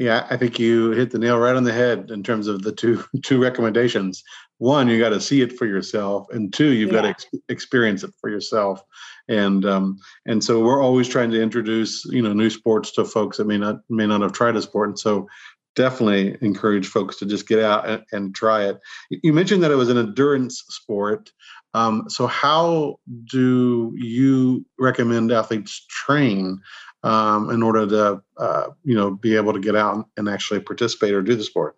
Yeah, 0.00 0.26
I 0.30 0.38
think 0.38 0.58
you 0.58 0.92
hit 0.92 1.10
the 1.10 1.18
nail 1.18 1.38
right 1.38 1.54
on 1.54 1.64
the 1.64 1.74
head 1.74 2.10
in 2.10 2.22
terms 2.22 2.46
of 2.46 2.62
the 2.62 2.72
two 2.72 3.04
two 3.22 3.40
recommendations. 3.40 4.24
One, 4.56 4.88
you 4.88 4.98
got 4.98 5.10
to 5.10 5.20
see 5.20 5.42
it 5.42 5.58
for 5.58 5.66
yourself, 5.66 6.26
and 6.30 6.50
two, 6.52 6.72
you've 6.72 6.90
yeah. 6.90 6.94
got 6.94 7.02
to 7.02 7.08
ex- 7.08 7.26
experience 7.50 8.02
it 8.02 8.14
for 8.18 8.30
yourself. 8.30 8.82
And 9.28 9.66
um, 9.66 9.98
and 10.24 10.42
so 10.42 10.64
we're 10.64 10.82
always 10.82 11.06
trying 11.06 11.30
to 11.32 11.42
introduce 11.42 12.06
you 12.06 12.22
know 12.22 12.32
new 12.32 12.48
sports 12.48 12.92
to 12.92 13.04
folks 13.04 13.36
that 13.36 13.46
may 13.46 13.58
not 13.58 13.80
may 13.90 14.06
not 14.06 14.22
have 14.22 14.32
tried 14.32 14.56
a 14.56 14.62
sport. 14.62 14.88
And 14.88 14.98
so 14.98 15.28
definitely 15.76 16.34
encourage 16.40 16.86
folks 16.86 17.16
to 17.16 17.26
just 17.26 17.46
get 17.46 17.58
out 17.58 17.86
and, 17.86 18.02
and 18.10 18.34
try 18.34 18.64
it. 18.64 18.80
You 19.10 19.34
mentioned 19.34 19.62
that 19.62 19.70
it 19.70 19.76
was 19.76 19.90
an 19.90 19.98
endurance 19.98 20.64
sport. 20.70 21.30
Um, 21.74 22.06
so 22.08 22.26
how 22.26 22.96
do 23.30 23.92
you 23.94 24.64
recommend 24.78 25.30
athletes 25.30 25.84
train 25.88 26.58
um, 27.02 27.50
in 27.50 27.62
order 27.62 27.86
to 27.86 28.22
uh, 28.36 28.66
you 28.84 28.94
know 28.94 29.10
be 29.10 29.36
able 29.36 29.52
to 29.52 29.60
get 29.60 29.76
out 29.76 30.06
and 30.16 30.28
actually 30.28 30.60
participate 30.60 31.14
or 31.14 31.22
do 31.22 31.34
the 31.34 31.44
sport? 31.44 31.76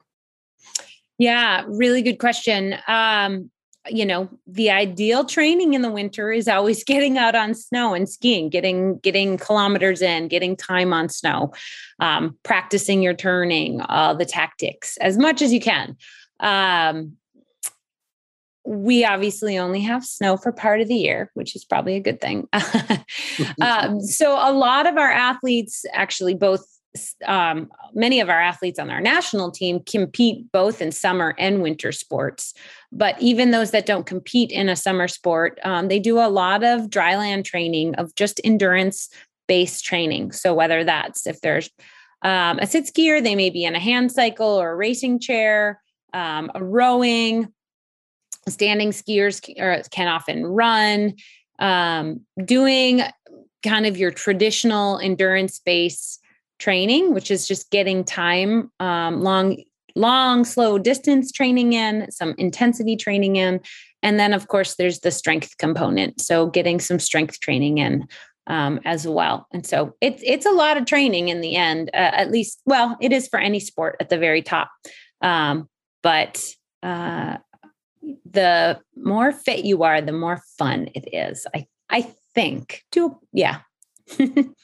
Yeah, 1.19 1.65
really 1.69 2.03
good 2.03 2.19
question. 2.19 2.77
Um, 2.89 3.51
you 3.89 4.07
know, 4.07 4.29
the 4.47 4.71
ideal 4.71 5.25
training 5.25 5.75
in 5.75 5.83
the 5.83 5.91
winter 5.91 6.31
is 6.31 6.49
always 6.49 6.85
getting 6.93 7.19
out 7.19 7.35
on 7.35 7.55
snow 7.55 7.95
and 7.95 8.09
skiing, 8.09 8.49
getting 8.49 8.99
getting 8.99 9.39
kilometers 9.39 10.03
in, 10.03 10.29
getting 10.29 10.57
time 10.57 10.93
on 10.93 11.09
snow, 11.09 11.53
um, 11.99 12.37
practicing 12.43 13.03
your 13.03 13.15
turning, 13.15 13.81
uh, 13.89 14.15
the 14.15 14.27
tactics 14.27 14.97
as 14.99 15.19
much 15.19 15.43
as 15.43 15.53
you 15.53 15.61
can. 15.61 15.97
Um, 16.41 17.17
we 18.65 19.05
obviously 19.05 19.59
only 19.59 19.81
have 19.81 20.05
snow 20.05 20.37
for 20.37 20.53
part 20.53 20.81
of 20.81 20.89
the 20.89 20.95
year, 20.95 21.31
which 21.35 21.57
is 21.57 21.65
probably 21.65 21.97
a 21.97 22.01
good 22.01 22.21
thing. 22.21 22.49
um, 23.61 24.01
so, 24.01 24.35
a 24.35 24.53
lot 24.53 24.87
of 24.87 24.97
our 24.97 25.11
athletes, 25.11 25.85
actually, 25.93 26.35
both 26.35 26.65
um, 27.27 27.71
many 27.95 28.21
of 28.21 28.29
our 28.29 28.41
athletes 28.41 28.79
on 28.79 28.91
our 28.91 29.01
national 29.01 29.51
team 29.51 29.81
compete 29.81 30.51
both 30.53 30.83
in 30.83 30.93
summer 30.93 31.35
and 31.39 31.63
winter 31.63 31.91
sports. 31.91 32.53
But 32.93 33.21
even 33.21 33.51
those 33.51 33.71
that 33.71 33.87
don't 33.87 34.07
compete 34.07 34.51
in 34.51 34.69
a 34.69 34.77
summer 34.77 35.09
sport, 35.09 35.59
um, 35.65 35.89
they 35.89 35.99
do 35.99 36.19
a 36.19 36.29
lot 36.29 36.63
of 36.63 36.83
dryland 36.83 37.45
training 37.45 37.95
of 37.97 38.15
just 38.15 38.41
endurance 38.45 39.09
based 39.49 39.85
training. 39.85 40.33
So, 40.33 40.55
whether 40.55 40.85
that's 40.85 41.27
if 41.27 41.41
there's 41.41 41.71
um, 42.23 42.59
a 42.61 42.67
sit 42.67 42.85
skier, 42.85 43.23
they 43.23 43.35
may 43.35 43.51
be 43.51 43.65
in 43.65 43.75
a 43.75 43.81
hand 43.81 44.13
cycle 44.13 44.47
or 44.47 44.71
a 44.71 44.77
racing 44.77 45.19
chair, 45.19 45.83
um, 46.13 46.51
a 46.55 46.63
rowing, 46.63 47.53
standing 48.51 48.91
skiers 48.91 49.41
can 49.91 50.09
often 50.09 50.47
run 50.47 51.15
um, 51.59 52.21
doing 52.45 53.03
kind 53.65 53.87
of 53.87 53.97
your 53.97 54.11
traditional 54.11 54.99
endurance 54.99 55.59
based 55.59 56.21
training 56.59 57.15
which 57.15 57.31
is 57.31 57.47
just 57.47 57.71
getting 57.71 58.05
time 58.05 58.71
um, 58.81 59.23
long 59.23 59.57
long 59.95 60.45
slow 60.45 60.79
distance 60.79 61.31
training 61.31 61.73
in 61.73 62.11
some 62.11 62.35
intensity 62.39 62.97
training 62.97 63.37
in 63.37 63.61
and 64.03 64.19
then 64.19 64.33
of 64.33 64.49
course 64.49 64.77
there's 64.77 65.01
the 65.01 65.11
strength 65.11 65.57
component 65.59 66.21
so 66.21 66.47
getting 66.47 66.81
some 66.81 66.99
strength 66.99 67.41
training 67.41 67.79
in 67.79 68.07
um, 68.47 68.81
as 68.85 69.07
well. 69.07 69.47
And 69.53 69.65
so 69.67 69.95
it's 70.01 70.23
it's 70.25 70.47
a 70.47 70.51
lot 70.51 70.77
of 70.77 70.87
training 70.87 71.29
in 71.29 71.41
the 71.41 71.57
end 71.57 71.91
uh, 71.95 72.11
at 72.13 72.31
least 72.31 72.61
well 72.67 72.97
it 73.01 73.13
is 73.13 73.29
for 73.29 73.39
any 73.39 73.61
sport 73.61 73.97
at 74.01 74.09
the 74.09 74.19
very 74.19 74.43
top 74.43 74.71
um, 75.21 75.69
but 76.03 76.43
uh, 76.83 77.39
the 78.31 78.81
more 78.97 79.33
fit 79.33 79.65
you 79.65 79.83
are, 79.83 80.01
the 80.01 80.13
more 80.13 80.43
fun 80.59 80.89
it 80.95 81.09
is. 81.13 81.47
I 81.55 81.67
I 81.91 82.15
think. 82.35 82.85
Do 82.91 83.19
yeah. 83.33 83.61
and 84.19 84.55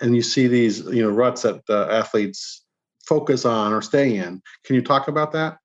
you 0.00 0.22
see 0.22 0.46
these, 0.46 0.80
you 0.80 1.02
know, 1.02 1.10
ruts 1.10 1.42
that 1.42 1.66
the 1.66 1.88
athletes 1.90 2.64
focus 3.06 3.44
on 3.44 3.72
or 3.72 3.82
stay 3.82 4.16
in. 4.16 4.42
Can 4.64 4.76
you 4.76 4.82
talk 4.82 5.08
about 5.08 5.32
that? 5.32 5.58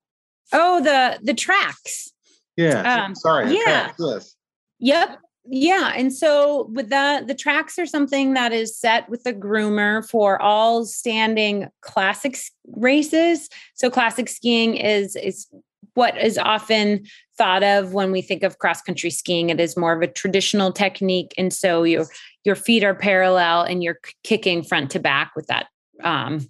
Oh, 0.54 0.82
the 0.82 1.20
the 1.22 1.34
tracks. 1.34 2.12
Yeah. 2.58 3.04
Um, 3.06 3.16
sorry. 3.16 3.54
Yeah. 3.54 3.92
Yes. 3.98 4.36
Yep. 4.80 5.20
Yeah. 5.46 5.94
And 5.96 6.14
so 6.14 6.70
with 6.74 6.90
that, 6.90 7.28
the 7.28 7.34
tracks 7.34 7.80
are 7.80 7.86
something 7.86 8.34
that 8.34 8.52
is 8.52 8.78
set 8.78 9.10
with 9.10 9.24
the 9.24 9.34
groomer 9.34 10.08
for 10.08 10.40
all 10.42 10.86
standing 10.86 11.68
classic 11.82 12.38
races. 12.68 13.50
So 13.74 13.90
classic 13.90 14.30
skiing 14.30 14.76
is 14.76 15.16
is 15.16 15.48
what 15.94 16.18
is 16.18 16.38
often 16.38 17.06
thought 17.38 17.64
of 17.64 17.94
when 17.94 18.12
we 18.12 18.22
think 18.22 18.44
of 18.44 18.60
cross 18.60 18.82
country 18.82 19.10
skiing. 19.10 19.50
It 19.50 19.60
is 19.60 19.76
more 19.76 19.94
of 19.94 20.02
a 20.02 20.08
traditional 20.08 20.72
technique, 20.72 21.34
and 21.38 21.54
so 21.54 21.84
your 21.84 22.06
your 22.44 22.56
feet 22.56 22.84
are 22.84 22.96
parallel 22.96 23.64
and 23.64 23.84
you're 23.84 24.00
kicking 24.24 24.64
front 24.64 24.92
to 24.92 25.00
back 25.00 25.34
with 25.36 25.48
that 25.48 25.68
um, 26.04 26.48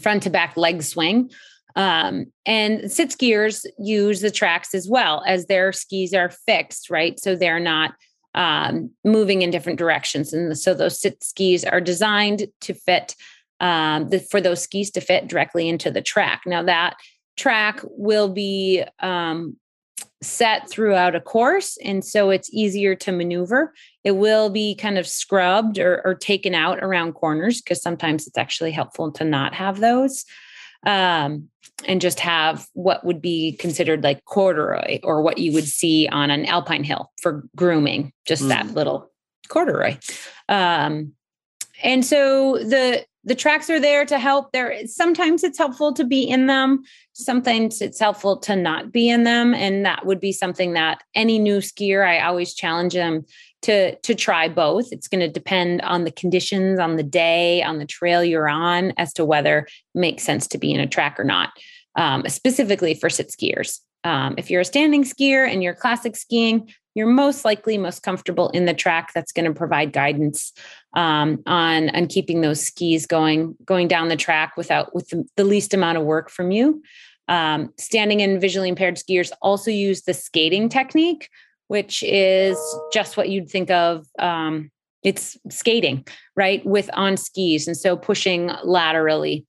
front 0.00 0.22
to 0.24 0.30
back 0.30 0.56
leg 0.56 0.82
swing. 0.82 1.30
Um, 1.74 2.26
and 2.44 2.92
sit 2.92 3.10
skiers 3.10 3.64
use 3.78 4.20
the 4.20 4.30
tracks 4.30 4.74
as 4.74 4.88
well 4.88 5.22
as 5.26 5.46
their 5.46 5.72
skis 5.72 6.12
are 6.12 6.30
fixed, 6.30 6.90
right? 6.90 7.18
So 7.18 7.34
they're 7.34 7.60
not 7.60 7.94
um, 8.34 8.90
moving 9.04 9.42
in 9.42 9.50
different 9.50 9.78
directions. 9.78 10.32
And 10.32 10.58
so 10.58 10.74
those 10.74 11.00
sit 11.00 11.22
skis 11.22 11.64
are 11.64 11.80
designed 11.80 12.46
to 12.62 12.74
fit 12.74 13.14
um, 13.60 14.08
the, 14.08 14.18
for 14.18 14.40
those 14.40 14.62
skis 14.62 14.90
to 14.92 15.00
fit 15.00 15.28
directly 15.28 15.68
into 15.68 15.90
the 15.90 16.02
track. 16.02 16.42
Now 16.46 16.62
that 16.62 16.96
track 17.36 17.80
will 17.84 18.28
be 18.28 18.84
um, 19.00 19.56
set 20.22 20.68
throughout 20.70 21.14
a 21.14 21.20
course. 21.20 21.76
And 21.84 22.04
so 22.04 22.30
it's 22.30 22.52
easier 22.52 22.94
to 22.96 23.12
maneuver. 23.12 23.72
It 24.04 24.12
will 24.12 24.50
be 24.50 24.74
kind 24.74 24.98
of 24.98 25.06
scrubbed 25.06 25.78
or, 25.78 26.00
or 26.04 26.14
taken 26.14 26.54
out 26.54 26.78
around 26.82 27.14
corners 27.14 27.60
because 27.60 27.82
sometimes 27.82 28.26
it's 28.26 28.38
actually 28.38 28.70
helpful 28.70 29.10
to 29.12 29.24
not 29.24 29.54
have 29.54 29.80
those. 29.80 30.24
Um, 30.84 31.48
and 31.86 32.00
just 32.00 32.20
have 32.20 32.66
what 32.74 33.04
would 33.04 33.20
be 33.20 33.52
considered 33.52 34.02
like 34.02 34.24
corduroy 34.24 34.98
or 35.02 35.22
what 35.22 35.38
you 35.38 35.52
would 35.52 35.66
see 35.66 36.08
on 36.08 36.30
an 36.30 36.44
alpine 36.46 36.84
hill 36.84 37.10
for 37.20 37.48
grooming, 37.56 38.12
just 38.26 38.42
mm. 38.42 38.48
that 38.48 38.68
little 38.72 39.10
corduroy. 39.48 39.96
Um, 40.48 41.12
and 41.82 42.04
so 42.04 42.58
the 42.58 43.04
the 43.24 43.34
tracks 43.34 43.70
are 43.70 43.80
there 43.80 44.04
to 44.04 44.18
help. 44.18 44.52
There 44.52 44.86
sometimes 44.86 45.44
it's 45.44 45.58
helpful 45.58 45.92
to 45.94 46.04
be 46.04 46.22
in 46.22 46.46
them. 46.46 46.82
Sometimes 47.12 47.80
it's 47.80 48.00
helpful 48.00 48.38
to 48.38 48.56
not 48.56 48.90
be 48.90 49.08
in 49.08 49.24
them. 49.24 49.54
And 49.54 49.84
that 49.86 50.06
would 50.06 50.20
be 50.20 50.32
something 50.32 50.72
that 50.72 51.02
any 51.14 51.38
new 51.38 51.58
skier 51.58 52.06
i 52.06 52.20
always 52.20 52.54
challenge 52.54 52.94
them 52.94 53.24
to 53.62 53.94
to 53.96 54.14
try 54.14 54.48
both. 54.48 54.88
It's 54.90 55.08
going 55.08 55.20
to 55.20 55.28
depend 55.28 55.82
on 55.82 56.04
the 56.04 56.10
conditions 56.10 56.80
on 56.80 56.96
the 56.96 57.02
day 57.02 57.62
on 57.62 57.78
the 57.78 57.86
trail 57.86 58.24
you're 58.24 58.48
on 58.48 58.92
as 58.96 59.12
to 59.14 59.24
whether 59.24 59.58
it 59.58 59.70
makes 59.94 60.24
sense 60.24 60.48
to 60.48 60.58
be 60.58 60.72
in 60.72 60.80
a 60.80 60.86
track 60.86 61.20
or 61.20 61.24
not 61.24 61.50
um, 61.96 62.24
specifically 62.28 62.94
for 62.94 63.08
sit 63.08 63.28
skiers 63.28 63.80
um, 64.04 64.34
if 64.36 64.50
you're 64.50 64.62
a 64.62 64.64
standing 64.64 65.04
skier 65.04 65.48
and 65.48 65.62
you're 65.62 65.74
classic 65.74 66.16
skiing 66.16 66.68
you're 66.94 67.06
most 67.06 67.44
likely 67.44 67.78
most 67.78 68.02
comfortable 68.02 68.50
in 68.50 68.66
the 68.66 68.74
track 68.74 69.12
that's 69.14 69.32
going 69.32 69.46
to 69.46 69.54
provide 69.56 69.92
guidance 69.92 70.52
um, 70.94 71.42
on 71.46 71.88
on 71.90 72.06
keeping 72.06 72.40
those 72.40 72.62
skis 72.62 73.06
going 73.06 73.54
going 73.64 73.88
down 73.88 74.08
the 74.08 74.16
track 74.16 74.56
without 74.56 74.94
with 74.94 75.08
the, 75.08 75.24
the 75.36 75.44
least 75.44 75.74
amount 75.74 75.98
of 75.98 76.04
work 76.04 76.30
from 76.30 76.50
you. 76.50 76.82
Um, 77.28 77.72
standing 77.78 78.20
and 78.20 78.40
visually 78.40 78.68
impaired 78.68 78.96
skiers 78.96 79.30
also 79.40 79.70
use 79.70 80.02
the 80.02 80.14
skating 80.14 80.68
technique 80.68 81.28
which 81.68 82.02
is 82.02 82.58
just 82.92 83.16
what 83.16 83.30
you'd 83.30 83.48
think 83.48 83.70
of 83.70 84.04
um, 84.18 84.70
it's 85.02 85.38
skating 85.48 86.04
right 86.36 86.66
with 86.66 86.90
on 86.94 87.16
skis 87.16 87.66
and 87.66 87.76
so 87.76 87.96
pushing 87.96 88.50
laterally 88.64 89.46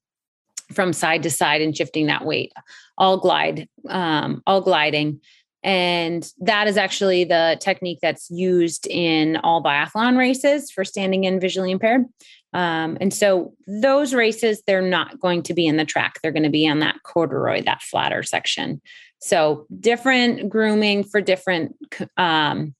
from 0.73 0.93
side 0.93 1.23
to 1.23 1.29
side 1.29 1.61
and 1.61 1.75
shifting 1.75 2.07
that 2.07 2.25
weight 2.25 2.51
all 2.97 3.17
glide 3.17 3.67
um, 3.89 4.41
all 4.45 4.61
gliding 4.61 5.19
and 5.63 6.29
that 6.39 6.67
is 6.67 6.75
actually 6.75 7.23
the 7.23 7.57
technique 7.61 7.99
that's 8.01 8.29
used 8.29 8.85
in 8.87 9.37
all 9.37 9.63
biathlon 9.63 10.17
races 10.17 10.69
for 10.69 10.83
standing 10.83 11.23
in 11.23 11.39
visually 11.39 11.71
impaired. 11.71 12.03
Um, 12.51 12.97
and 12.99 13.13
so 13.13 13.53
those 13.65 14.13
races, 14.13 14.61
they're 14.67 14.81
not 14.81 15.19
going 15.19 15.41
to 15.43 15.53
be 15.53 15.65
in 15.65 15.77
the 15.77 15.85
track. 15.85 16.15
They're 16.21 16.33
going 16.33 16.43
to 16.43 16.49
be 16.49 16.67
on 16.67 16.79
that 16.79 17.01
corduroy, 17.03 17.63
that 17.63 17.81
flatter 17.81 18.23
section. 18.23 18.81
So 19.21 19.65
different 19.79 20.49
grooming 20.49 21.05
for 21.05 21.21
different 21.21 21.75
um, 22.17 22.75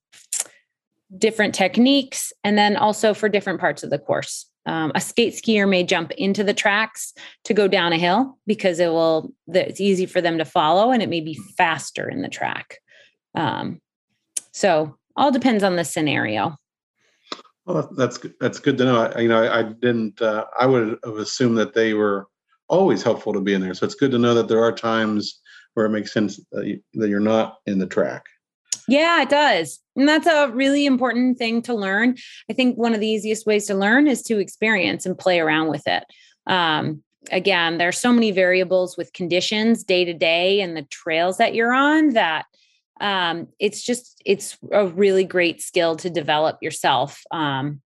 different 1.18 1.56
techniques, 1.56 2.34
and 2.44 2.58
then 2.58 2.76
also 2.76 3.14
for 3.14 3.30
different 3.30 3.60
parts 3.60 3.84
of 3.84 3.92
the 3.92 4.00
course. 4.00 4.48
Um, 4.66 4.92
a 4.96 5.02
skate 5.02 5.34
skier 5.34 5.68
may 5.68 5.84
jump 5.84 6.12
into 6.12 6.44
the 6.44 6.54
tracks 6.54 7.14
to 7.44 7.54
go 7.54 7.68
down 7.68 7.92
a 7.92 7.98
hill 7.98 8.38
because 8.48 8.80
it 8.80 8.88
will 8.88 9.34
it's 9.48 9.82
easy 9.82 10.06
for 10.06 10.22
them 10.22 10.38
to 10.38 10.46
follow 10.46 10.92
and 10.92 11.04
it 11.04 11.10
may 11.10 11.20
be 11.20 11.34
faster 11.34 12.08
in 12.08 12.22
the 12.22 12.30
track. 12.30 12.80
Um, 13.36 13.82
so 14.52 14.98
all 15.18 15.32
depends 15.32 15.64
on 15.64 15.76
the 15.76 15.84
scenario. 15.84 16.56
Well 17.66 17.90
that's 17.98 18.20
that's 18.40 18.60
good 18.60 18.78
to 18.78 18.86
know. 18.86 19.06
I, 19.06 19.20
you 19.20 19.28
know 19.28 19.52
i, 19.52 19.64
didn't 19.64 20.22
uh, 20.22 20.46
i 20.60 20.66
would 20.66 20.98
have 21.04 21.18
assumed 21.18 21.58
that 21.58 21.74
they 21.74 21.94
were 21.94 22.28
always 22.70 23.04
helpful 23.04 23.34
to 23.34 23.42
be 23.42 23.54
in 23.54 23.62
there. 23.62 23.74
So 23.74 23.86
it's 23.86 23.96
good 23.96 24.12
to 24.12 24.20
know 24.20 24.34
that 24.34 24.48
there 24.48 24.64
are 24.64 24.72
times 24.72 25.40
where 25.74 25.86
it 25.86 25.90
makes 25.90 26.14
sense 26.14 26.40
that, 26.52 26.66
you, 26.66 26.82
that 26.94 27.10
you're 27.10 27.20
not 27.20 27.58
in 27.66 27.80
the 27.80 27.88
track 27.88 28.24
yeah, 28.88 29.22
it 29.22 29.30
does. 29.30 29.80
And 29.96 30.08
that's 30.08 30.28
a 30.28 30.50
really 30.50 30.86
important 30.86 31.38
thing 31.38 31.62
to 31.64 31.74
learn. 31.74 32.18
I 32.50 32.54
think 32.54 32.78
one 32.78 32.94
of 32.94 33.00
the 33.00 33.08
easiest 33.08 33.46
ways 33.46 33.68
to 33.68 33.76
learn 33.76 34.08
is 34.08 34.24
to 34.24 34.40
experience 34.40 35.06
and 35.06 35.18
play 35.18 35.40
around 35.40 35.70
with 35.70 35.84
it. 35.88 36.04
Um, 36.48 37.04
again, 37.32 37.78
there 37.78 37.88
are 37.88 37.94
so 37.94 38.12
many 38.12 38.32
variables 38.32 38.98
with 38.98 39.14
conditions 39.14 39.84
day 39.84 40.06
to 40.06 40.14
day 40.14 40.62
and 40.62 40.76
the 40.76 40.84
trails 40.84 41.38
that 41.38 41.56
you're 41.56 41.74
on 41.74 42.10
that 42.10 42.46
um, 43.02 43.48
it's 43.60 43.84
just 43.84 44.22
it's 44.26 44.58
a 44.72 44.88
really 44.88 45.24
great 45.24 45.62
skill 45.62 45.96
to 45.98 46.10
develop 46.10 46.58
yourself. 46.62 47.22
Um, 47.32 47.82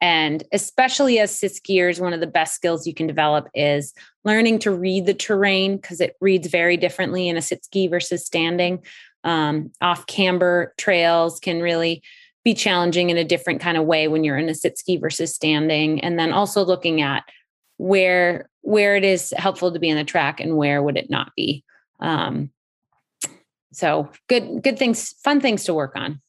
and 0.00 0.42
especially 0.52 1.20
as 1.20 1.38
sit 1.38 1.52
skiers, 1.52 2.00
one 2.00 2.12
of 2.12 2.20
the 2.20 2.26
best 2.26 2.54
skills 2.54 2.86
you 2.86 2.94
can 2.94 3.06
develop 3.06 3.48
is 3.54 3.94
learning 4.24 4.58
to 4.60 4.72
read 4.72 5.06
the 5.06 5.14
terrain 5.14 5.76
because 5.76 6.00
it 6.00 6.16
reads 6.20 6.48
very 6.48 6.76
differently 6.76 7.28
in 7.28 7.36
a 7.36 7.42
sit 7.42 7.64
ski 7.64 7.86
versus 7.86 8.26
standing. 8.26 8.82
Um, 9.24 9.70
off 9.80 10.06
camber 10.06 10.74
trails 10.78 11.38
can 11.40 11.60
really 11.60 12.02
be 12.44 12.54
challenging 12.54 13.10
in 13.10 13.16
a 13.16 13.24
different 13.24 13.60
kind 13.60 13.76
of 13.76 13.84
way 13.84 14.08
when 14.08 14.24
you're 14.24 14.36
in 14.36 14.48
a 14.48 14.54
sit 14.54 14.78
ski 14.78 14.96
versus 14.96 15.34
standing. 15.34 16.00
And 16.00 16.18
then 16.18 16.32
also 16.32 16.64
looking 16.64 17.00
at 17.00 17.24
where 17.76 18.48
where 18.62 18.96
it 18.96 19.04
is 19.04 19.34
helpful 19.36 19.72
to 19.72 19.78
be 19.78 19.90
on 19.90 19.96
the 19.96 20.04
track 20.04 20.40
and 20.40 20.56
where 20.56 20.82
would 20.82 20.96
it 20.96 21.10
not 21.10 21.32
be. 21.36 21.64
Um, 22.00 22.50
so 23.72 24.10
good 24.28 24.62
good 24.62 24.78
things, 24.78 25.14
fun 25.24 25.40
things 25.40 25.64
to 25.64 25.74
work 25.74 25.96
on. 25.96 26.20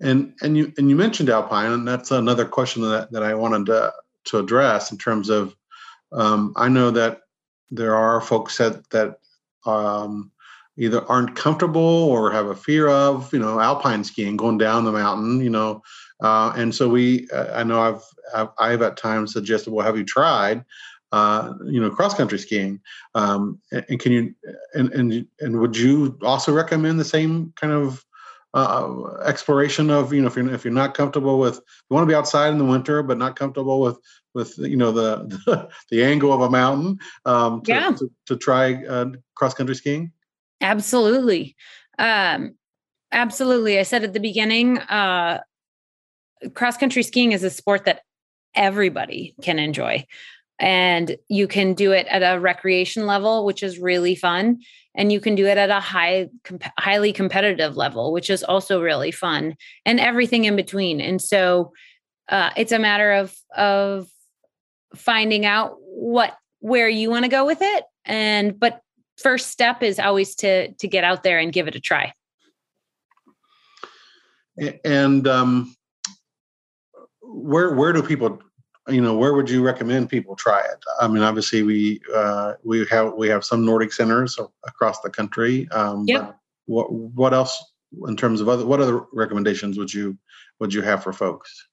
And 0.00 0.34
and 0.42 0.56
you 0.56 0.72
and 0.78 0.88
you 0.88 0.96
mentioned 0.96 1.28
alpine, 1.28 1.72
and 1.72 1.86
that's 1.86 2.10
another 2.10 2.44
question 2.44 2.82
that 2.82 3.12
that 3.12 3.22
I 3.22 3.34
wanted 3.34 3.66
to 3.66 3.92
to 4.26 4.38
address 4.38 4.92
in 4.92 4.98
terms 4.98 5.28
of 5.28 5.56
um, 6.12 6.52
I 6.56 6.68
know 6.68 6.90
that 6.90 7.20
there 7.70 7.94
are 7.94 8.20
folks 8.20 8.58
that 8.58 8.88
that 8.90 9.18
um, 9.66 10.30
either 10.78 11.04
aren't 11.10 11.34
comfortable 11.34 11.80
or 11.82 12.30
have 12.30 12.46
a 12.46 12.54
fear 12.54 12.88
of 12.88 13.32
you 13.32 13.38
know 13.38 13.60
alpine 13.60 14.04
skiing 14.04 14.36
going 14.36 14.58
down 14.58 14.84
the 14.84 14.92
mountain 14.92 15.40
you 15.40 15.50
know 15.50 15.82
uh, 16.20 16.52
and 16.56 16.74
so 16.74 16.88
we 16.88 17.28
uh, 17.30 17.52
i 17.54 17.62
know 17.62 17.80
I've, 17.80 18.02
I've, 18.34 18.48
I've 18.58 18.82
at 18.82 18.96
times 18.96 19.32
suggested 19.32 19.72
well 19.72 19.84
have 19.84 19.98
you 19.98 20.04
tried 20.04 20.64
uh, 21.12 21.54
you 21.64 21.80
know 21.80 21.90
cross 21.90 22.14
country 22.14 22.38
skiing 22.38 22.80
um, 23.14 23.60
and, 23.72 23.84
and, 23.88 24.00
can 24.00 24.12
you 24.12 24.34
and, 24.74 24.92
and 24.92 25.26
and 25.40 25.60
would 25.60 25.76
you 25.76 26.18
also 26.22 26.52
recommend 26.52 27.00
the 27.00 27.04
same 27.04 27.52
kind 27.56 27.72
of 27.72 28.04
uh, 28.54 29.14
exploration 29.24 29.90
of 29.90 30.12
you 30.12 30.20
know 30.20 30.28
if 30.28 30.36
you're 30.36 30.52
if 30.52 30.64
you're 30.64 30.72
not 30.72 30.94
comfortable 30.94 31.38
with 31.38 31.56
you 31.56 31.94
want 31.94 32.02
to 32.02 32.10
be 32.10 32.14
outside 32.14 32.50
in 32.50 32.58
the 32.58 32.64
winter 32.64 33.02
but 33.02 33.18
not 33.18 33.36
comfortable 33.36 33.80
with 33.80 33.98
with 34.34 34.56
you 34.58 34.76
know 34.76 34.92
the 34.92 35.24
the, 35.46 35.68
the 35.90 36.04
angle 36.04 36.32
of 36.32 36.40
a 36.40 36.50
mountain 36.50 36.98
um, 37.24 37.62
to, 37.62 37.70
yeah. 37.70 37.90
to, 37.90 38.10
to 38.26 38.36
try 38.36 38.84
uh, 38.84 39.06
cross 39.34 39.54
country 39.54 39.74
skiing 39.74 40.12
absolutely. 40.60 41.56
Um, 41.98 42.54
absolutely. 43.12 43.78
I 43.78 43.82
said 43.82 44.04
at 44.04 44.12
the 44.12 44.20
beginning 44.20 44.78
uh, 44.78 45.40
cross 46.54 46.76
country 46.76 47.02
skiing 47.02 47.32
is 47.32 47.42
a 47.42 47.50
sport 47.50 47.84
that 47.84 48.02
everybody 48.54 49.34
can 49.42 49.58
enjoy 49.58 50.04
and 50.58 51.16
you 51.28 51.46
can 51.46 51.74
do 51.74 51.92
it 51.92 52.06
at 52.08 52.22
a 52.22 52.40
recreation 52.40 53.06
level 53.06 53.44
which 53.44 53.62
is 53.62 53.78
really 53.78 54.14
fun 54.14 54.58
and 54.94 55.12
you 55.12 55.20
can 55.20 55.34
do 55.34 55.46
it 55.46 55.58
at 55.58 55.70
a 55.70 55.80
high 55.80 56.28
highly 56.78 57.12
competitive 57.12 57.76
level 57.76 58.12
which 58.12 58.30
is 58.30 58.42
also 58.42 58.80
really 58.80 59.10
fun 59.10 59.54
and 59.84 60.00
everything 60.00 60.44
in 60.44 60.56
between 60.56 61.00
and 61.00 61.20
so 61.20 61.72
uh, 62.28 62.50
it's 62.56 62.72
a 62.72 62.78
matter 62.78 63.12
of 63.12 63.34
of 63.56 64.08
finding 64.94 65.44
out 65.44 65.76
what 65.80 66.36
where 66.60 66.88
you 66.88 67.10
want 67.10 67.24
to 67.24 67.30
go 67.30 67.46
with 67.46 67.58
it 67.60 67.84
and 68.04 68.58
but 68.58 68.80
first 69.18 69.48
step 69.48 69.82
is 69.82 69.98
always 69.98 70.34
to 70.36 70.72
to 70.72 70.88
get 70.88 71.04
out 71.04 71.22
there 71.22 71.38
and 71.38 71.52
give 71.52 71.68
it 71.68 71.74
a 71.74 71.80
try. 71.80 72.12
And 74.84 75.26
um 75.28 75.76
where 77.22 77.74
where 77.74 77.92
do 77.92 78.02
people 78.02 78.40
you 78.88 79.00
know 79.00 79.16
where 79.16 79.34
would 79.34 79.50
you 79.50 79.62
recommend 79.62 80.08
people 80.08 80.34
try 80.34 80.60
it? 80.60 80.82
I 81.00 81.08
mean 81.08 81.22
obviously 81.22 81.62
we 81.62 82.00
uh, 82.14 82.54
we 82.64 82.86
have 82.86 83.14
we 83.14 83.28
have 83.28 83.44
some 83.44 83.64
nordic 83.64 83.92
centers 83.92 84.38
across 84.66 85.00
the 85.00 85.10
country 85.10 85.68
um 85.72 86.04
yep. 86.06 86.38
what 86.66 86.92
what 86.92 87.34
else 87.34 87.62
in 88.06 88.16
terms 88.16 88.40
of 88.40 88.48
other 88.48 88.66
what 88.66 88.80
other 88.80 89.04
recommendations 89.12 89.78
would 89.78 89.92
you 89.92 90.16
would 90.60 90.72
you 90.74 90.82
have 90.82 91.02
for 91.02 91.12
folks 91.12 91.68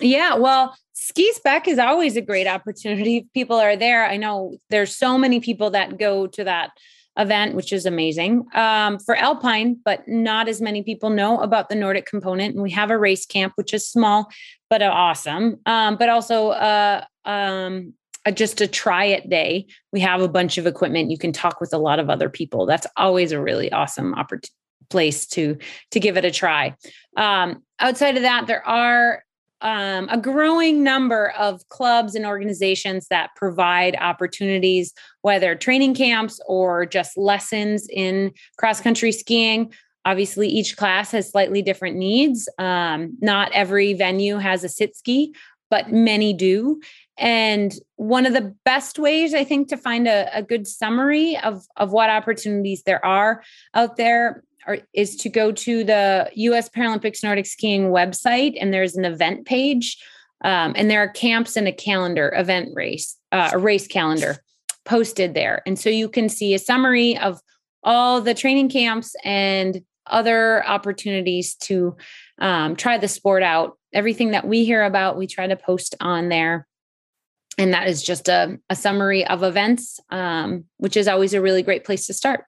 yeah 0.00 0.34
well 0.34 0.76
ski 0.92 1.32
spec 1.32 1.68
is 1.68 1.78
always 1.78 2.16
a 2.16 2.20
great 2.20 2.46
opportunity 2.46 3.18
if 3.18 3.24
people 3.32 3.56
are 3.56 3.76
there 3.76 4.06
i 4.06 4.16
know 4.16 4.56
there's 4.70 4.96
so 4.96 5.16
many 5.16 5.40
people 5.40 5.70
that 5.70 5.98
go 5.98 6.26
to 6.26 6.44
that 6.44 6.70
event, 7.18 7.54
which 7.54 7.72
is 7.72 7.86
amazing 7.86 8.46
um, 8.54 8.98
for 8.98 9.14
Alpine, 9.14 9.78
but 9.84 10.06
not 10.06 10.48
as 10.48 10.60
many 10.60 10.82
people 10.82 11.10
know 11.10 11.40
about 11.40 11.68
the 11.68 11.74
Nordic 11.74 12.06
component. 12.06 12.54
And 12.54 12.62
we 12.62 12.70
have 12.70 12.90
a 12.90 12.98
race 12.98 13.26
camp, 13.26 13.52
which 13.56 13.74
is 13.74 13.88
small 13.88 14.30
but 14.68 14.82
awesome. 14.82 15.58
Um, 15.66 15.96
but 15.96 16.08
also 16.08 16.50
uh, 16.50 17.04
um, 17.24 17.92
a, 18.24 18.32
just 18.32 18.60
a 18.60 18.66
try 18.66 19.04
it 19.06 19.28
day. 19.28 19.66
We 19.92 20.00
have 20.00 20.22
a 20.22 20.28
bunch 20.28 20.58
of 20.58 20.66
equipment. 20.66 21.10
You 21.10 21.18
can 21.18 21.32
talk 21.32 21.60
with 21.60 21.74
a 21.74 21.78
lot 21.78 21.98
of 21.98 22.08
other 22.08 22.30
people. 22.30 22.66
That's 22.66 22.86
always 22.96 23.32
a 23.32 23.40
really 23.40 23.70
awesome 23.72 24.14
opportunity 24.14 24.54
place 24.88 25.24
to 25.24 25.56
to 25.92 26.00
give 26.00 26.16
it 26.16 26.24
a 26.24 26.32
try. 26.32 26.74
Um, 27.16 27.62
outside 27.78 28.16
of 28.16 28.22
that, 28.22 28.48
there 28.48 28.66
are 28.66 29.22
um, 29.62 30.08
a 30.10 30.18
growing 30.18 30.82
number 30.82 31.30
of 31.38 31.68
clubs 31.68 32.14
and 32.14 32.24
organizations 32.24 33.06
that 33.08 33.30
provide 33.36 33.96
opportunities, 34.00 34.92
whether 35.22 35.54
training 35.54 35.94
camps 35.94 36.40
or 36.46 36.86
just 36.86 37.16
lessons 37.16 37.86
in 37.90 38.32
cross 38.58 38.80
country 38.80 39.12
skiing. 39.12 39.72
Obviously, 40.04 40.48
each 40.48 40.76
class 40.76 41.12
has 41.12 41.30
slightly 41.30 41.60
different 41.60 41.96
needs. 41.96 42.48
Um, 42.58 43.16
not 43.20 43.52
every 43.52 43.92
venue 43.92 44.38
has 44.38 44.64
a 44.64 44.68
sit 44.68 44.96
ski, 44.96 45.34
but 45.68 45.92
many 45.92 46.32
do. 46.32 46.80
And 47.18 47.74
one 47.96 48.24
of 48.24 48.32
the 48.32 48.54
best 48.64 48.98
ways, 48.98 49.34
I 49.34 49.44
think, 49.44 49.68
to 49.68 49.76
find 49.76 50.08
a, 50.08 50.28
a 50.34 50.42
good 50.42 50.66
summary 50.66 51.36
of, 51.36 51.66
of 51.76 51.92
what 51.92 52.08
opportunities 52.08 52.82
there 52.84 53.04
are 53.04 53.42
out 53.74 53.96
there 53.96 54.42
is 54.92 55.16
to 55.16 55.28
go 55.28 55.52
to 55.52 55.84
the 55.84 56.30
US 56.34 56.68
Paralympics 56.68 57.22
Nordic 57.22 57.46
Skiing 57.46 57.90
website, 57.90 58.56
and 58.60 58.72
there's 58.72 58.96
an 58.96 59.04
event 59.04 59.46
page. 59.46 59.96
Um, 60.42 60.72
and 60.74 60.90
there 60.90 61.02
are 61.02 61.08
camps 61.08 61.56
and 61.56 61.68
a 61.68 61.72
calendar 61.72 62.32
event 62.34 62.70
race, 62.74 63.16
uh, 63.30 63.50
a 63.52 63.58
race 63.58 63.86
calendar 63.86 64.38
posted 64.84 65.34
there. 65.34 65.62
And 65.66 65.78
so 65.78 65.90
you 65.90 66.08
can 66.08 66.28
see 66.28 66.54
a 66.54 66.58
summary 66.58 67.18
of 67.18 67.40
all 67.82 68.20
the 68.20 68.34
training 68.34 68.70
camps 68.70 69.14
and 69.22 69.82
other 70.06 70.66
opportunities 70.66 71.54
to 71.54 71.96
um, 72.38 72.76
try 72.76 72.98
the 72.98 73.08
sport 73.08 73.42
out. 73.42 73.78
Everything 73.92 74.30
that 74.32 74.46
we 74.46 74.64
hear 74.64 74.82
about, 74.82 75.16
we 75.16 75.26
try 75.26 75.46
to 75.46 75.56
post 75.56 75.94
on 76.00 76.28
there. 76.28 76.66
And 77.58 77.74
that 77.74 77.88
is 77.88 78.02
just 78.02 78.28
a, 78.28 78.58
a 78.70 78.76
summary 78.76 79.26
of 79.26 79.42
events, 79.42 80.00
um, 80.10 80.64
which 80.78 80.96
is 80.96 81.08
always 81.08 81.34
a 81.34 81.42
really 81.42 81.62
great 81.62 81.84
place 81.84 82.06
to 82.06 82.14
start. 82.14 82.44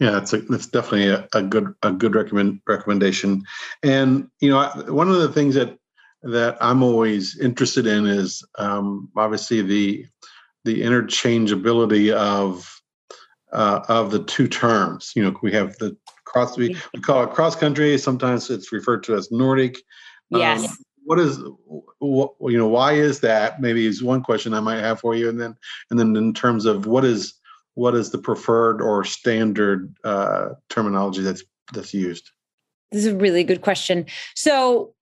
Yeah, 0.00 0.18
it's 0.18 0.32
a, 0.32 0.44
it's 0.52 0.66
definitely 0.66 1.08
a, 1.08 1.28
a 1.32 1.42
good 1.42 1.74
a 1.82 1.92
good 1.92 2.14
recommend 2.14 2.60
recommendation. 2.66 3.44
And 3.82 4.28
you 4.40 4.50
know, 4.50 4.68
one 4.88 5.08
of 5.08 5.16
the 5.16 5.32
things 5.32 5.54
that 5.54 5.78
that 6.22 6.56
I'm 6.60 6.82
always 6.82 7.38
interested 7.38 7.86
in 7.86 8.06
is 8.06 8.44
um, 8.58 9.10
obviously 9.16 9.62
the 9.62 10.06
the 10.64 10.82
interchangeability 10.82 12.12
of 12.12 12.80
uh, 13.52 13.80
of 13.88 14.10
the 14.10 14.24
two 14.24 14.48
terms. 14.48 15.12
You 15.14 15.24
know, 15.24 15.36
we 15.42 15.52
have 15.52 15.76
the 15.78 15.96
cross 16.24 16.56
we, 16.56 16.76
we 16.94 17.00
call 17.00 17.24
it 17.24 17.30
cross 17.30 17.56
country. 17.56 17.96
Sometimes 17.98 18.50
it's 18.50 18.72
referred 18.72 19.02
to 19.04 19.14
as 19.14 19.30
Nordic. 19.30 19.78
Yes. 20.30 20.68
Um, 20.68 20.76
what 21.04 21.18
is 21.18 21.40
what, 21.98 22.32
you 22.42 22.56
know 22.58 22.68
why 22.68 22.92
is 22.92 23.20
that 23.20 23.60
maybe 23.60 23.86
is 23.86 24.04
one 24.04 24.22
question 24.22 24.54
i 24.54 24.60
might 24.60 24.78
have 24.78 25.00
for 25.00 25.16
you 25.16 25.28
and 25.28 25.40
then 25.40 25.56
and 25.90 25.98
then 25.98 26.14
in 26.14 26.32
terms 26.32 26.64
of 26.64 26.86
what 26.86 27.04
is 27.04 27.34
what 27.74 27.94
is 27.94 28.10
the 28.10 28.18
preferred 28.18 28.80
or 28.80 29.04
standard 29.04 29.94
uh, 30.04 30.50
terminology 30.68 31.22
that's 31.22 31.42
that's 31.72 31.94
used? 31.94 32.30
This 32.90 33.06
is 33.06 33.12
a 33.12 33.16
really 33.16 33.44
good 33.44 33.62
question. 33.62 34.06
So 34.34 34.94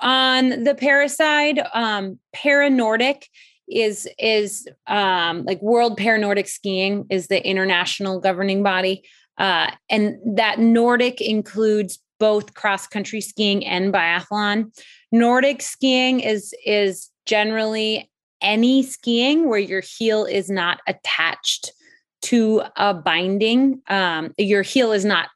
on 0.00 0.64
the 0.64 0.74
para 0.74 1.08
side, 1.08 1.60
um, 1.74 2.18
para 2.32 2.70
Nordic 2.70 3.28
is 3.68 4.08
is 4.18 4.66
um, 4.86 5.44
like 5.44 5.60
World 5.60 5.96
Para 5.96 6.18
Nordic 6.18 6.48
Skiing 6.48 7.06
is 7.10 7.26
the 7.26 7.46
international 7.46 8.20
governing 8.20 8.62
body, 8.62 9.04
uh, 9.36 9.70
and 9.90 10.16
that 10.36 10.58
Nordic 10.58 11.20
includes 11.20 11.98
both 12.18 12.54
cross 12.54 12.86
country 12.86 13.20
skiing 13.20 13.64
and 13.64 13.92
biathlon. 13.92 14.72
Nordic 15.12 15.60
skiing 15.60 16.20
is 16.20 16.54
is 16.64 17.10
generally 17.26 18.10
any 18.40 18.82
skiing 18.82 19.48
where 19.48 19.58
your 19.58 19.82
heel 19.82 20.24
is 20.24 20.48
not 20.48 20.80
attached 20.86 21.72
to 22.22 22.62
a 22.76 22.94
binding, 22.94 23.80
um, 23.88 24.34
your 24.36 24.62
heel 24.62 24.92
is 24.92 25.04
not 25.04 25.28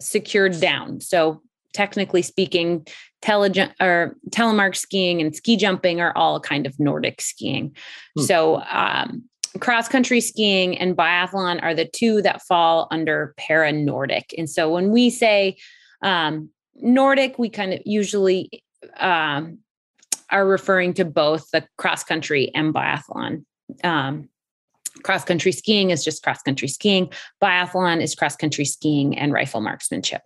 secured 0.00 0.60
down. 0.60 1.00
So 1.00 1.42
technically 1.72 2.22
speaking, 2.22 2.86
telegent 3.22 3.72
or 3.80 4.16
telemark 4.30 4.76
skiing 4.76 5.20
and 5.20 5.34
ski 5.34 5.56
jumping 5.56 6.00
are 6.00 6.16
all 6.16 6.40
kind 6.40 6.66
of 6.66 6.78
Nordic 6.80 7.20
skiing. 7.20 7.76
Hmm. 8.16 8.22
So 8.22 8.62
um, 8.62 9.24
cross 9.58 9.88
country 9.88 10.20
skiing 10.20 10.78
and 10.78 10.96
biathlon 10.96 11.62
are 11.62 11.74
the 11.74 11.84
two 11.84 12.22
that 12.22 12.42
fall 12.42 12.88
under 12.90 13.34
para 13.36 13.72
Nordic. 13.72 14.34
And 14.38 14.48
so 14.48 14.70
when 14.70 14.90
we 14.90 15.10
say 15.10 15.56
um, 16.02 16.50
Nordic, 16.76 17.38
we 17.38 17.50
kind 17.50 17.72
of 17.72 17.80
usually 17.84 18.62
um, 18.96 19.58
are 20.30 20.46
referring 20.46 20.94
to 20.94 21.04
both 21.04 21.50
the 21.52 21.66
cross 21.76 22.04
country 22.04 22.50
and 22.54 22.72
biathlon. 22.72 23.44
Um, 23.84 24.28
cross 25.02 25.24
country 25.24 25.52
skiing 25.52 25.90
is 25.90 26.04
just 26.04 26.22
cross 26.22 26.42
country 26.42 26.68
skiing. 26.68 27.10
Biathlon 27.42 28.02
is 28.02 28.14
cross 28.14 28.36
country 28.36 28.64
skiing 28.64 29.16
and 29.16 29.32
rifle 29.32 29.60
marksmanship. 29.60 30.22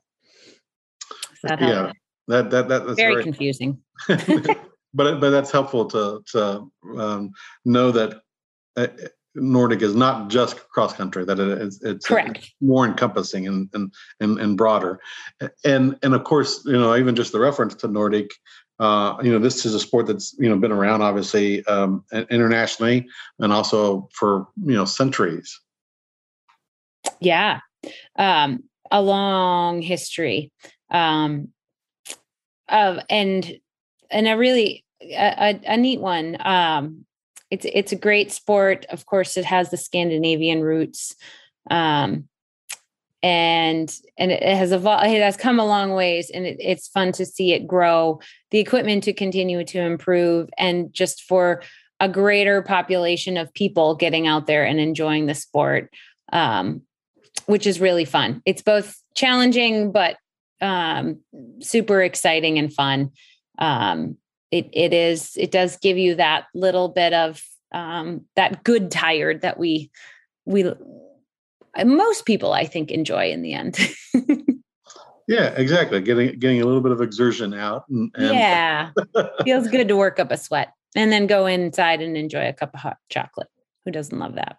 That 1.42 1.61
yeah, 1.61 1.92
that 2.29 2.50
that, 2.50 2.68
that 2.68 2.87
that's 2.87 2.98
very, 2.98 3.14
very 3.14 3.22
confusing. 3.22 3.79
but 4.09 5.20
but 5.20 5.31
that's 5.31 5.50
helpful 5.50 5.87
to 5.87 6.22
to 6.33 6.70
um, 6.96 7.33
know 7.64 7.90
that 7.90 8.22
uh, 8.77 8.87
Nordic 9.35 9.83
is 9.83 9.94
not 9.94 10.31
just 10.31 10.68
cross 10.68 10.94
country; 10.94 11.24
that 11.24 11.38
it 11.38 11.59
is 11.61 11.83
it's 11.83 12.07
correct 12.07 12.53
more 12.61 12.87
encompassing 12.87 13.46
and, 13.46 13.68
and 13.74 13.92
and 14.20 14.38
and 14.38 14.57
broader, 14.57 15.00
and 15.64 15.98
and 16.03 16.14
of 16.14 16.24
course 16.24 16.62
you 16.64 16.72
know 16.79 16.96
even 16.96 17.14
just 17.14 17.33
the 17.33 17.40
reference 17.40 17.74
to 17.77 17.88
Nordic. 17.88 18.31
Uh, 18.80 19.16
you 19.22 19.30
know, 19.30 19.38
this 19.38 19.64
is 19.64 19.74
a 19.74 19.80
sport 19.80 20.06
that's 20.06 20.34
you 20.38 20.48
know 20.48 20.56
been 20.56 20.72
around 20.72 21.02
obviously 21.02 21.64
um, 21.66 22.04
internationally 22.30 23.06
and 23.38 23.52
also 23.52 24.08
for 24.12 24.48
you 24.64 24.74
know 24.74 24.84
centuries. 24.84 25.60
Yeah, 27.20 27.60
um, 28.16 28.64
a 28.90 29.00
long 29.00 29.80
history 29.80 30.50
um, 30.90 31.48
of 32.68 32.98
and 33.08 33.58
and 34.10 34.28
a 34.28 34.37
really 34.37 34.84
a, 35.00 35.60
a, 35.66 35.74
a 35.74 35.76
neat 35.76 36.00
one. 36.00 36.37
Um, 36.40 37.04
it's 37.50 37.66
it's 37.72 37.92
a 37.92 37.96
great 37.96 38.32
sport. 38.32 38.87
Of 38.90 39.06
course, 39.06 39.37
it 39.37 39.44
has 39.44 39.70
the 39.70 39.76
Scandinavian 39.76 40.62
roots, 40.62 41.14
um, 41.70 42.28
and 43.24 43.90
and 44.18 44.30
it 44.30 44.42
has 44.42 44.70
evolved. 44.70 45.06
It 45.06 45.22
has 45.22 45.38
come 45.38 45.58
a 45.58 45.64
long 45.64 45.94
ways, 45.94 46.28
and 46.28 46.44
it, 46.44 46.58
it's 46.60 46.88
fun 46.88 47.10
to 47.12 47.24
see 47.24 47.54
it 47.54 47.66
grow. 47.66 48.20
The 48.50 48.58
equipment 48.58 49.02
to 49.04 49.14
continue 49.14 49.64
to 49.64 49.80
improve, 49.80 50.50
and 50.58 50.92
just 50.92 51.22
for 51.22 51.62
a 52.00 52.08
greater 52.08 52.60
population 52.60 53.38
of 53.38 53.54
people 53.54 53.94
getting 53.94 54.26
out 54.26 54.46
there 54.46 54.62
and 54.62 54.78
enjoying 54.78 55.24
the 55.24 55.34
sport, 55.34 55.90
um, 56.34 56.82
which 57.46 57.66
is 57.66 57.80
really 57.80 58.04
fun. 58.04 58.42
It's 58.44 58.60
both 58.60 58.94
challenging 59.14 59.90
but 59.90 60.18
um, 60.60 61.20
super 61.60 62.02
exciting 62.02 62.58
and 62.58 62.70
fun. 62.70 63.10
Um, 63.58 64.18
it 64.50 64.68
it 64.74 64.92
is 64.92 65.32
it 65.38 65.50
does 65.50 65.78
give 65.78 65.96
you 65.96 66.16
that 66.16 66.44
little 66.54 66.90
bit 66.90 67.14
of 67.14 67.42
um, 67.72 68.26
that 68.37 68.64
good 68.64 68.90
tired 68.90 69.40
that 69.40 69.58
we 69.58 69.90
we 70.44 70.70
most 71.84 72.26
people 72.26 72.52
I 72.52 72.64
think 72.64 72.90
enjoy 72.90 73.30
in 73.30 73.42
the 73.42 73.54
end. 73.54 73.78
yeah, 75.26 75.48
exactly. 75.56 76.00
Getting 76.00 76.38
getting 76.38 76.60
a 76.60 76.66
little 76.66 76.80
bit 76.80 76.92
of 76.92 77.00
exertion 77.00 77.54
out. 77.54 77.88
And, 77.88 78.10
and 78.14 78.34
yeah, 78.34 78.90
feels 79.44 79.68
good 79.68 79.88
to 79.88 79.96
work 79.96 80.18
up 80.18 80.30
a 80.30 80.37
sweat 80.37 80.72
and 80.94 81.10
then 81.12 81.26
go 81.26 81.46
inside 81.46 82.00
and 82.00 82.16
enjoy 82.16 82.48
a 82.48 82.52
cup 82.52 82.74
of 82.74 82.80
hot 82.80 82.98
chocolate. 83.08 83.48
Who 83.84 83.90
doesn't 83.90 84.18
love 84.18 84.34
that? 84.37 84.58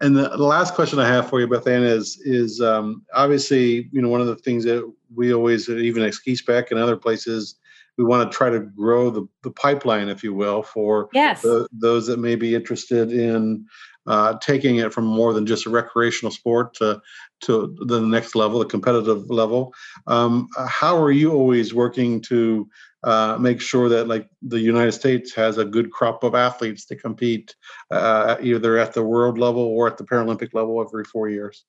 And 0.00 0.16
the, 0.16 0.30
the 0.30 0.44
last 0.44 0.74
question 0.74 0.98
I 0.98 1.06
have 1.06 1.28
for 1.28 1.38
you, 1.38 1.46
Beth 1.46 1.66
Ann, 1.66 1.84
is 1.84 2.20
is 2.24 2.60
um, 2.60 3.04
obviously 3.14 3.88
you 3.92 4.02
know 4.02 4.08
one 4.08 4.20
of 4.20 4.26
the 4.26 4.36
things 4.36 4.64
that 4.64 4.90
we 5.14 5.32
always 5.32 5.68
even 5.68 6.02
at 6.02 6.14
Ski 6.14 6.34
Spec 6.34 6.70
and 6.70 6.80
other 6.80 6.96
places 6.96 7.56
we 7.98 8.04
want 8.04 8.30
to 8.30 8.36
try 8.36 8.50
to 8.50 8.60
grow 8.60 9.10
the, 9.10 9.26
the 9.42 9.50
pipeline, 9.50 10.08
if 10.08 10.22
you 10.22 10.34
will, 10.34 10.62
for 10.62 11.08
yes. 11.12 11.42
the, 11.42 11.68
those 11.72 12.06
that 12.06 12.18
may 12.18 12.34
be 12.34 12.54
interested 12.54 13.12
in 13.12 13.66
uh, 14.06 14.36
taking 14.38 14.76
it 14.76 14.92
from 14.92 15.04
more 15.04 15.32
than 15.32 15.46
just 15.46 15.66
a 15.66 15.70
recreational 15.70 16.32
sport 16.32 16.74
to 16.74 17.00
to 17.40 17.76
the 17.86 18.00
next 18.00 18.34
level, 18.34 18.58
the 18.58 18.64
competitive 18.64 19.28
level. 19.28 19.74
Um, 20.06 20.48
how 20.56 20.96
are 21.00 21.10
you 21.10 21.32
always 21.32 21.74
working 21.74 22.20
to 22.22 22.68
uh, 23.04 23.36
make 23.38 23.60
sure 23.60 23.88
that 23.88 24.06
like 24.06 24.28
the 24.42 24.60
United 24.60 24.92
States 24.92 25.34
has 25.34 25.58
a 25.58 25.64
good 25.64 25.90
crop 25.90 26.22
of 26.22 26.34
athletes 26.34 26.84
to 26.86 26.96
compete 26.96 27.54
uh, 27.90 28.36
either 28.40 28.78
at 28.78 28.92
the 28.94 29.02
world 29.02 29.38
level 29.38 29.62
or 29.62 29.88
at 29.88 29.98
the 29.98 30.04
Paralympic 30.04 30.54
level 30.54 30.80
every 30.80 31.04
four 31.04 31.28
years? 31.28 31.64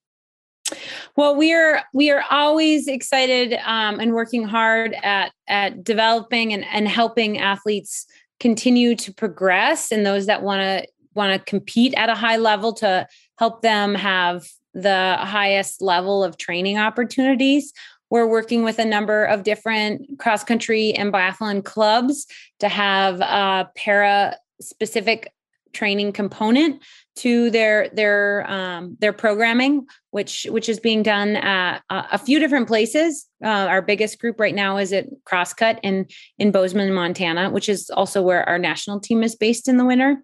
Well, 1.16 1.36
we 1.36 1.54
are 1.54 1.84
we 1.94 2.10
are 2.10 2.24
always 2.32 2.88
excited 2.88 3.54
um, 3.66 4.00
and 4.00 4.14
working 4.14 4.46
hard 4.46 4.96
at 5.04 5.32
at 5.48 5.84
developing 5.84 6.54
and, 6.54 6.66
and 6.66 6.88
helping 6.88 7.38
athletes 7.38 8.06
continue 8.40 8.96
to 8.96 9.14
progress 9.14 9.92
and 9.92 10.06
those 10.06 10.26
that 10.26 10.42
want 10.42 10.62
to 10.62 10.88
want 11.14 11.34
to 11.34 11.50
compete 11.50 11.94
at 11.96 12.10
a 12.10 12.16
high 12.16 12.38
level 12.38 12.74
to 12.74 13.08
help 13.38 13.62
them 13.62 13.94
have 13.94 14.48
the 14.74 15.16
highest 15.20 15.82
level 15.82 16.24
of 16.24 16.38
training 16.38 16.78
opportunities. 16.78 17.72
We're 18.10 18.28
working 18.28 18.64
with 18.64 18.80
a 18.80 18.86
number 18.86 19.24
of 19.26 19.44
different 19.44 20.20
cross 20.20 20.44
country 20.44 20.94
and 20.94 21.12
biathlon 21.12 21.64
clubs 21.64 22.26
to 22.60 22.70
have 22.70 23.20
a 23.22 23.70
para 23.76 24.38
specific 24.62 25.32
training 25.74 26.14
component 26.14 26.82
to 27.16 27.50
their 27.52 27.90
their 27.90 28.50
um, 28.50 28.98
their 29.00 29.14
programming, 29.14 29.86
which 30.12 30.48
which 30.50 30.70
is 30.70 30.80
being 30.80 31.04
done 31.04 31.36
at 31.36 31.84
a 31.90 32.18
few 32.18 32.40
different 32.40 32.68
places. 32.68 33.28
Uh, 33.44 33.48
our 33.48 33.82
biggest 33.82 34.20
group 34.20 34.40
right 34.40 34.56
now 34.56 34.78
is 34.78 34.94
at 34.94 35.08
Crosscut 35.26 35.80
in 35.84 36.08
in 36.38 36.52
Bozeman, 36.52 36.94
Montana, 36.94 37.50
which 37.50 37.70
is 37.70 37.90
also 37.90 38.22
where 38.22 38.48
our 38.48 38.58
national 38.58 39.00
team 39.00 39.24
is 39.24 39.36
based 39.36 39.68
in 39.68 39.78
the 39.78 39.86
winter. 39.86 40.18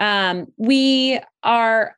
Um, 0.00 0.46
we 0.56 1.20
are 1.42 1.96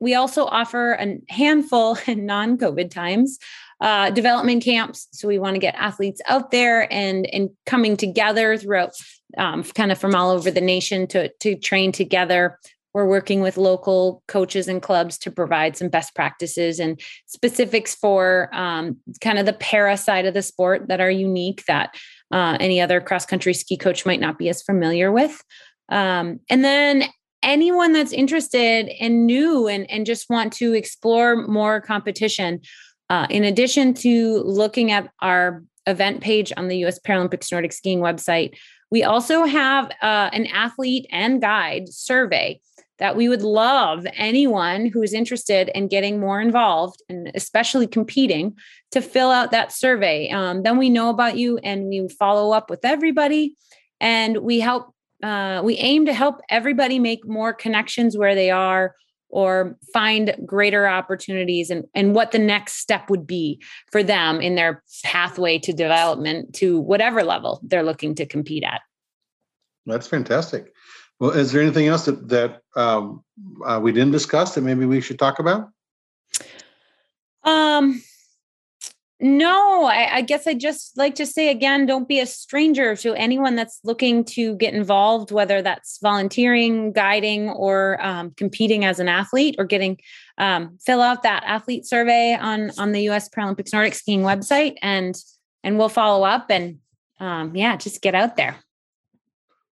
we 0.00 0.14
also 0.14 0.44
offer 0.44 0.92
a 0.92 1.18
handful 1.28 1.98
in 2.06 2.26
non-COVID 2.26 2.90
times 2.90 3.38
uh, 3.80 4.10
development 4.10 4.62
camps. 4.64 5.08
So 5.12 5.28
we 5.28 5.38
want 5.38 5.54
to 5.54 5.60
get 5.60 5.74
athletes 5.76 6.20
out 6.26 6.50
there 6.50 6.92
and 6.92 7.26
and 7.32 7.50
coming 7.66 7.96
together 7.96 8.56
throughout, 8.56 8.92
um, 9.36 9.62
kind 9.62 9.92
of 9.92 9.98
from 9.98 10.14
all 10.14 10.30
over 10.30 10.50
the 10.50 10.60
nation 10.60 11.06
to 11.08 11.28
to 11.40 11.54
train 11.54 11.92
together 11.92 12.58
we're 12.94 13.06
working 13.06 13.40
with 13.40 13.56
local 13.56 14.22
coaches 14.28 14.66
and 14.66 14.82
clubs 14.82 15.18
to 15.18 15.30
provide 15.30 15.76
some 15.76 15.88
best 15.88 16.14
practices 16.14 16.80
and 16.80 17.00
specifics 17.26 17.94
for 17.94 18.48
um, 18.52 18.96
kind 19.20 19.38
of 19.38 19.46
the 19.46 19.52
para 19.52 19.96
side 19.96 20.26
of 20.26 20.34
the 20.34 20.42
sport 20.42 20.88
that 20.88 21.00
are 21.00 21.10
unique 21.10 21.64
that 21.66 21.94
uh, 22.32 22.56
any 22.58 22.80
other 22.80 23.00
cross 23.00 23.26
country 23.26 23.54
ski 23.54 23.76
coach 23.76 24.04
might 24.06 24.20
not 24.20 24.38
be 24.38 24.48
as 24.48 24.62
familiar 24.62 25.12
with. 25.12 25.42
Um, 25.90 26.40
and 26.50 26.64
then 26.64 27.04
anyone 27.42 27.92
that's 27.92 28.12
interested 28.12 28.90
and 29.00 29.26
new 29.26 29.68
and, 29.68 29.88
and 29.90 30.04
just 30.04 30.28
want 30.28 30.52
to 30.54 30.74
explore 30.74 31.46
more 31.46 31.80
competition, 31.80 32.60
uh, 33.10 33.26
in 33.30 33.44
addition 33.44 33.94
to 33.94 34.38
looking 34.38 34.90
at 34.90 35.08
our 35.20 35.62
event 35.86 36.20
page 36.20 36.52
on 36.56 36.68
the 36.68 36.84
US 36.84 36.98
Paralympics 36.98 37.52
Nordic 37.52 37.72
Skiing 37.72 38.00
website, 38.00 38.54
we 38.90 39.02
also 39.02 39.44
have 39.44 39.90
uh, 40.02 40.30
an 40.32 40.46
athlete 40.46 41.06
and 41.10 41.40
guide 41.40 41.88
survey 41.88 42.60
that 42.98 43.16
we 43.16 43.28
would 43.28 43.42
love 43.42 44.06
anyone 44.14 44.86
who 44.86 45.02
is 45.02 45.12
interested 45.12 45.70
in 45.74 45.88
getting 45.88 46.18
more 46.18 46.40
involved 46.40 47.00
and 47.08 47.30
especially 47.34 47.86
competing 47.86 48.56
to 48.90 49.00
fill 49.00 49.30
out 49.30 49.52
that 49.52 49.72
survey. 49.72 50.28
Um, 50.30 50.62
then 50.62 50.78
we 50.78 50.90
know 50.90 51.10
about 51.10 51.36
you 51.36 51.58
and 51.58 51.86
we 51.86 52.08
follow 52.08 52.52
up 52.52 52.70
with 52.70 52.84
everybody 52.84 53.56
and 54.00 54.38
we 54.38 54.58
help, 54.58 54.92
uh, 55.22 55.60
we 55.64 55.76
aim 55.76 56.06
to 56.06 56.12
help 56.12 56.40
everybody 56.48 56.98
make 56.98 57.26
more 57.26 57.52
connections 57.52 58.16
where 58.16 58.34
they 58.34 58.50
are 58.50 58.94
or 59.28 59.76
find 59.92 60.34
greater 60.46 60.88
opportunities 60.88 61.70
and, 61.70 61.84
and 61.94 62.14
what 62.14 62.32
the 62.32 62.38
next 62.38 62.74
step 62.74 63.10
would 63.10 63.26
be 63.26 63.60
for 63.90 64.02
them 64.02 64.40
in 64.40 64.54
their 64.54 64.82
pathway 65.04 65.58
to 65.58 65.72
development 65.72 66.54
to 66.54 66.80
whatever 66.80 67.22
level 67.22 67.60
they're 67.64 67.82
looking 67.82 68.14
to 68.14 68.26
compete 68.26 68.64
at. 68.64 68.80
That's 69.86 70.06
fantastic. 70.06 70.72
Well, 71.20 71.30
is 71.30 71.52
there 71.52 71.62
anything 71.62 71.88
else 71.88 72.04
that 72.04 72.28
that 72.28 72.60
um, 72.76 73.24
uh, 73.64 73.80
we 73.82 73.92
didn't 73.92 74.12
discuss 74.12 74.54
that 74.54 74.60
maybe 74.60 74.86
we 74.86 75.00
should 75.00 75.18
talk 75.18 75.38
about? 75.38 75.70
Um, 77.42 78.02
no, 79.20 79.84
I, 79.84 80.16
I, 80.16 80.20
guess 80.22 80.46
I 80.46 80.54
just 80.54 80.96
like 80.96 81.16
to 81.16 81.26
say 81.26 81.50
again, 81.50 81.86
don't 81.86 82.06
be 82.06 82.20
a 82.20 82.26
stranger 82.26 82.94
to 82.96 83.14
anyone 83.14 83.56
that's 83.56 83.80
looking 83.82 84.24
to 84.26 84.54
get 84.56 84.74
involved, 84.74 85.32
whether 85.32 85.60
that's 85.60 85.98
volunteering, 86.00 86.92
guiding, 86.92 87.50
or 87.50 88.00
um, 88.00 88.30
competing 88.36 88.84
as 88.84 89.00
an 89.00 89.08
athlete, 89.08 89.56
or 89.58 89.64
getting 89.64 89.98
um, 90.38 90.78
fill 90.80 91.02
out 91.02 91.24
that 91.24 91.42
athlete 91.44 91.84
survey 91.84 92.36
on 92.40 92.70
on 92.78 92.92
the 92.92 93.02
U.S. 93.02 93.28
Paralympics 93.28 93.72
Nordic 93.72 93.94
Skiing 93.94 94.22
website, 94.22 94.76
and 94.82 95.16
and 95.64 95.78
we'll 95.78 95.88
follow 95.88 96.24
up 96.24 96.46
and 96.48 96.78
um, 97.18 97.56
yeah, 97.56 97.76
just 97.76 98.00
get 98.00 98.14
out 98.14 98.36
there. 98.36 98.56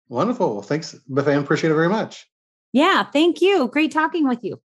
Wonderful. 0.07 0.53
Well, 0.53 0.61
thanks, 0.61 0.95
Beth 1.09 1.27
Ann. 1.27 1.43
Appreciate 1.43 1.71
it 1.71 1.75
very 1.75 1.89
much. 1.89 2.27
Yeah, 2.71 3.03
thank 3.03 3.41
you. 3.41 3.67
Great 3.67 3.91
talking 3.91 4.25
with 4.25 4.41
you. 4.41 4.61